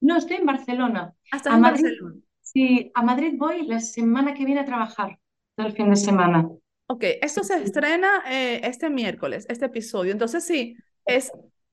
No, 0.00 0.16
estoy 0.16 0.36
en 0.36 0.46
Barcelona. 0.46 1.14
Ah, 1.30 1.36
estás 1.38 1.54
A 1.54 1.56
en 1.56 1.60
Madrid, 1.60 1.92
Barcelona. 1.92 2.20
sí, 2.40 2.90
a 2.94 3.02
Madrid 3.02 3.34
voy 3.36 3.66
la 3.66 3.80
semana 3.80 4.34
que 4.34 4.44
viene 4.44 4.60
a 4.60 4.64
trabajar, 4.64 5.18
todo 5.56 5.66
el 5.66 5.72
fin 5.74 5.90
de 5.90 5.96
semana. 5.96 6.48
Ok, 6.86 7.04
esto 7.22 7.44
se 7.44 7.62
estrena 7.62 8.08
eh, 8.28 8.60
este 8.64 8.88
miércoles, 8.90 9.44
este 9.48 9.66
episodio. 9.66 10.12
Entonces, 10.12 10.44
sí, 10.44 10.76
es 11.04 11.30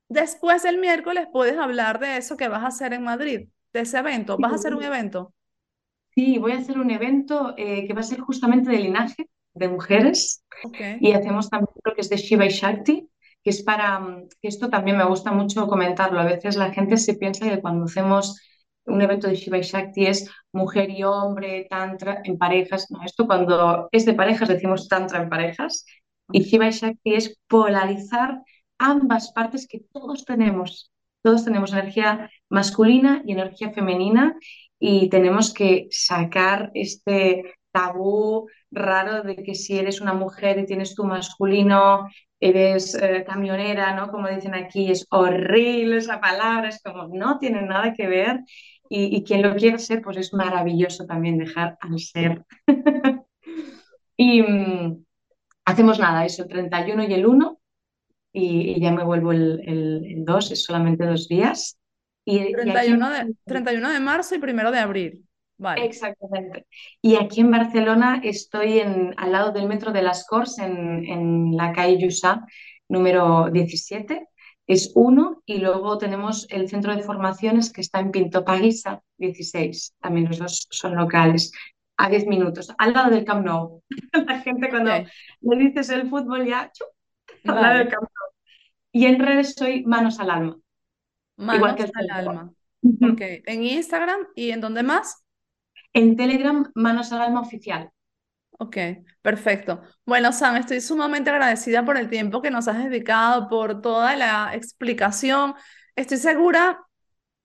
después 0.10 0.64
del 0.64 0.78
miércoles 0.78 1.28
puedes 1.32 1.58
hablar 1.58 2.00
de 2.00 2.18
eso 2.18 2.36
que 2.38 2.48
vas 2.50 2.64
a 2.64 2.68
hacer 2.68 2.94
en 2.94 3.04
Madrid, 3.04 3.48
de 3.74 3.80
ese 3.82 3.98
evento. 4.00 4.38
¿Vas 4.38 4.52
a 4.52 4.56
hacer 4.56 4.76
un 4.76 4.84
evento? 4.84 5.34
Sí, 6.16 6.38
voy 6.40 6.54
a 6.54 6.58
hacer 6.60 6.80
un 6.80 6.90
evento 6.92 7.54
eh, 7.58 7.86
que 7.88 7.94
va 7.94 8.00
a 8.00 8.04
ser 8.04 8.20
justamente 8.22 8.72
de 8.72 8.80
linaje 8.80 9.30
de 9.56 9.70
mujeres 9.70 10.44
y 11.00 11.12
hacemos 11.14 11.50
también 11.50 11.74
lo 11.84 11.94
que 11.94 12.02
es 12.02 12.10
de 12.10 12.18
Shiva 12.18 12.46
y 12.46 12.50
Shakti, 12.50 13.10
que 13.44 13.50
es 13.50 13.64
para, 13.64 14.00
mm, 14.00 14.28
esto 14.42 14.70
también 14.70 14.98
me 14.98 15.06
gusta 15.06 15.32
mucho 15.32 15.68
comentarlo. 15.68 16.20
A 16.20 16.26
veces 16.26 16.56
la 16.56 16.72
gente 16.72 16.98
se 16.98 17.16
piensa 17.16 17.50
que 17.50 17.62
cuando 17.62 17.86
hacemos 17.86 18.40
un 18.86 19.02
evento 19.02 19.28
de 19.28 19.36
Shiva 19.36 19.58
y 19.58 19.62
Shakti 19.62 20.06
es 20.06 20.30
mujer 20.52 20.90
y 20.90 21.04
hombre, 21.04 21.68
tantra 21.70 22.22
en 22.24 22.38
parejas. 22.38 22.92
No, 22.92 23.04
esto 23.04 23.26
cuando 23.26 23.90
es 23.92 24.06
de 24.06 24.14
parejas 24.14 24.50
decimos 24.50 24.88
tantra 24.88 25.22
en 25.22 25.30
parejas 25.30 25.86
y 26.32 26.42
Shiva 26.44 26.68
y 26.68 26.72
Shakti 26.72 27.14
es 27.14 27.40
polarizar 27.48 28.42
ambas 28.78 29.32
partes 29.32 29.68
que 29.68 29.82
todos 29.92 30.26
tenemos. 30.26 30.92
Todos 31.22 31.44
tenemos 31.44 31.74
energía 31.74 32.30
masculina 32.50 33.24
y 33.26 33.32
energía 33.32 33.72
femenina 33.72 34.36
y 34.80 35.10
tenemos 35.10 35.54
que 35.54 35.88
sacar 35.90 36.72
este 36.74 37.56
tabú 37.76 38.48
raro 38.72 39.24
de 39.24 39.36
que 39.36 39.56
si 39.56 39.78
eres 39.78 40.02
una 40.02 40.14
mujer 40.14 40.58
y 40.60 40.66
tienes 40.66 40.96
tu 40.96 41.04
masculino, 41.04 42.08
eres 42.40 42.96
eh, 42.96 43.24
camionera, 43.28 43.94
¿no? 43.96 44.10
Como 44.10 44.30
dicen 44.30 44.56
aquí, 44.56 44.92
es 44.92 45.06
horrible 45.10 45.98
esa 45.98 46.20
palabra, 46.22 46.70
es 46.70 46.82
como 46.82 47.08
no 47.08 47.38
tiene 47.40 47.62
nada 47.62 47.94
que 47.94 48.08
ver 48.08 48.40
y, 48.90 49.16
y 49.18 49.24
quien 49.24 49.42
lo 49.42 49.56
quiere 49.56 49.80
ser, 49.80 50.02
pues 50.02 50.18
es 50.18 50.34
maravilloso 50.34 51.06
también 51.06 51.38
dejar 51.38 51.78
al 51.82 52.00
ser. 52.00 52.44
Y 54.18 54.42
mm, 54.42 55.04
hacemos 55.66 56.00
nada, 56.00 56.26
eso, 56.26 56.44
el 56.44 56.50
31 56.50 57.04
y 57.04 57.14
el 57.14 57.26
1 57.26 57.60
y, 58.32 58.72
y 58.72 58.80
ya 58.80 58.92
me 58.92 59.04
vuelvo 59.04 59.32
el, 59.32 59.62
el, 59.66 60.06
el 60.06 60.26
2, 60.26 60.52
es 60.52 60.64
solamente 60.64 61.06
dos 61.06 61.28
días. 61.28 61.78
Y, 62.26 62.38
y 62.38 62.42
aquí 62.42 62.54
en 62.54 62.74
31 62.74 63.10
de, 63.10 63.36
31 63.46 63.92
de 63.92 64.00
marzo 64.00 64.36
y 64.36 64.40
primero 64.40 64.72
de 64.72 64.80
abril. 64.80 65.25
Vale. 65.58 65.86
Exactamente. 65.86 66.68
Y 67.02 67.16
aquí 67.16 67.42
en 67.42 67.52
Barcelona 67.52 68.20
estoy 68.24 68.80
en, 68.80 69.14
al 69.18 69.32
lado 69.32 69.52
del 69.52 69.68
Metro 69.68 69.92
de 69.92 70.02
las 70.02 70.26
Corts, 70.28 70.60
en, 70.60 71.06
en 71.06 71.56
la 71.56 71.72
calle 71.72 71.98
Lluçà, 71.98 72.46
número 72.90 73.50
17. 73.52 74.28
Es 74.68 74.92
uno, 74.96 75.44
y 75.46 75.60
luego 75.60 75.98
tenemos 75.98 76.48
el 76.50 76.68
centro 76.68 76.96
de 76.96 77.04
formaciones 77.04 77.72
que 77.72 77.82
está 77.82 78.00
en 78.00 78.12
Pinto 78.12 78.44
Paguissa, 78.44 79.04
16. 79.18 79.96
También 80.02 80.28
los 80.28 80.40
dos 80.40 80.68
son 80.72 80.96
locales, 80.96 81.52
a 81.98 82.10
10 82.10 82.26
minutos, 82.28 82.74
al 82.78 82.94
lado 82.94 83.12
del 83.12 83.26
Camp 83.26 83.46
Nou. 83.46 83.84
La 84.28 84.42
gente 84.42 84.70
cuando 84.70 84.92
le 84.92 85.58
dices 85.58 85.90
el 85.90 86.10
fútbol 86.10 86.46
ya, 86.46 86.72
¡chup! 86.74 86.88
al 87.46 87.62
lado 87.62 87.78
del. 87.78 87.88
Camp 87.90 88.04
Nou. 88.04 88.32
Y 88.92 89.06
en 89.06 89.20
redes 89.20 89.54
soy 89.54 89.84
Manos 89.84 90.20
al 90.20 90.30
Alma, 90.30 90.58
igual 91.38 91.76
que 91.76 91.84
Manos 91.84 91.92
el 92.00 92.12
al 92.12 92.28
alma. 92.28 92.54
En 92.82 93.64
Instagram 93.64 94.22
y 94.36 94.52
en 94.52 94.62
dónde 94.62 94.84
más? 94.84 95.25
En 95.96 96.18
Telegram, 96.18 96.70
Manos 96.76 97.14
al 97.14 97.22
Alma 97.22 97.40
Oficial. 97.40 97.90
Ok, 98.60 98.78
perfecto. 99.22 99.82
Bueno, 100.06 100.34
Sam, 100.34 100.58
estoy 100.58 100.82
sumamente 100.82 101.30
agradecida 101.30 101.86
por 101.86 101.96
el 101.96 102.10
tiempo 102.10 102.42
que 102.42 102.52
nos 102.52 102.68
has 102.68 102.84
dedicado, 102.84 103.48
por 103.48 103.82
toda 103.82 104.14
la 104.18 104.54
explicación. 104.54 105.56
Estoy 105.96 106.18
segura, 106.18 106.82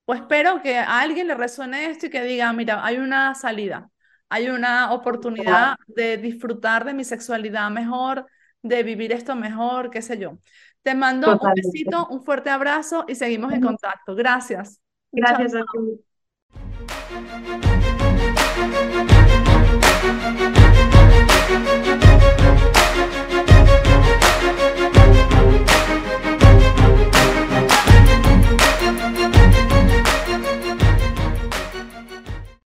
o 0.04 0.14
espero 0.14 0.62
que 0.62 0.78
a 0.78 0.98
alguien 0.98 1.28
le 1.28 1.36
resuene 1.36 1.90
esto 1.90 2.06
y 2.06 2.10
que 2.10 2.24
diga, 2.24 2.52
mira, 2.52 2.84
hay 2.84 2.96
una 2.98 3.36
salida, 3.36 3.88
hay 4.28 4.48
una 4.48 4.92
oportunidad 4.92 5.76
de 5.86 6.16
disfrutar 6.16 6.84
de 6.84 6.92
mi 6.92 7.04
sexualidad 7.04 7.70
mejor, 7.70 8.26
de 8.62 8.82
vivir 8.82 9.12
esto 9.12 9.36
mejor, 9.36 9.90
qué 9.90 10.02
sé 10.02 10.18
yo. 10.18 10.38
Te 10.82 10.96
mando 10.96 11.28
un 11.28 11.38
Totalmente. 11.38 11.68
besito, 11.72 12.08
un 12.08 12.24
fuerte 12.24 12.50
abrazo 12.50 13.04
y 13.06 13.14
seguimos 13.14 13.52
en 13.52 13.60
contacto. 13.60 14.16
Gracias. 14.16 14.80
Chao. 15.14 15.38
Gracias 15.38 15.54
a 15.54 15.62
ti. 17.88 17.99
Thank 18.80 19.10
you. 21.84 21.89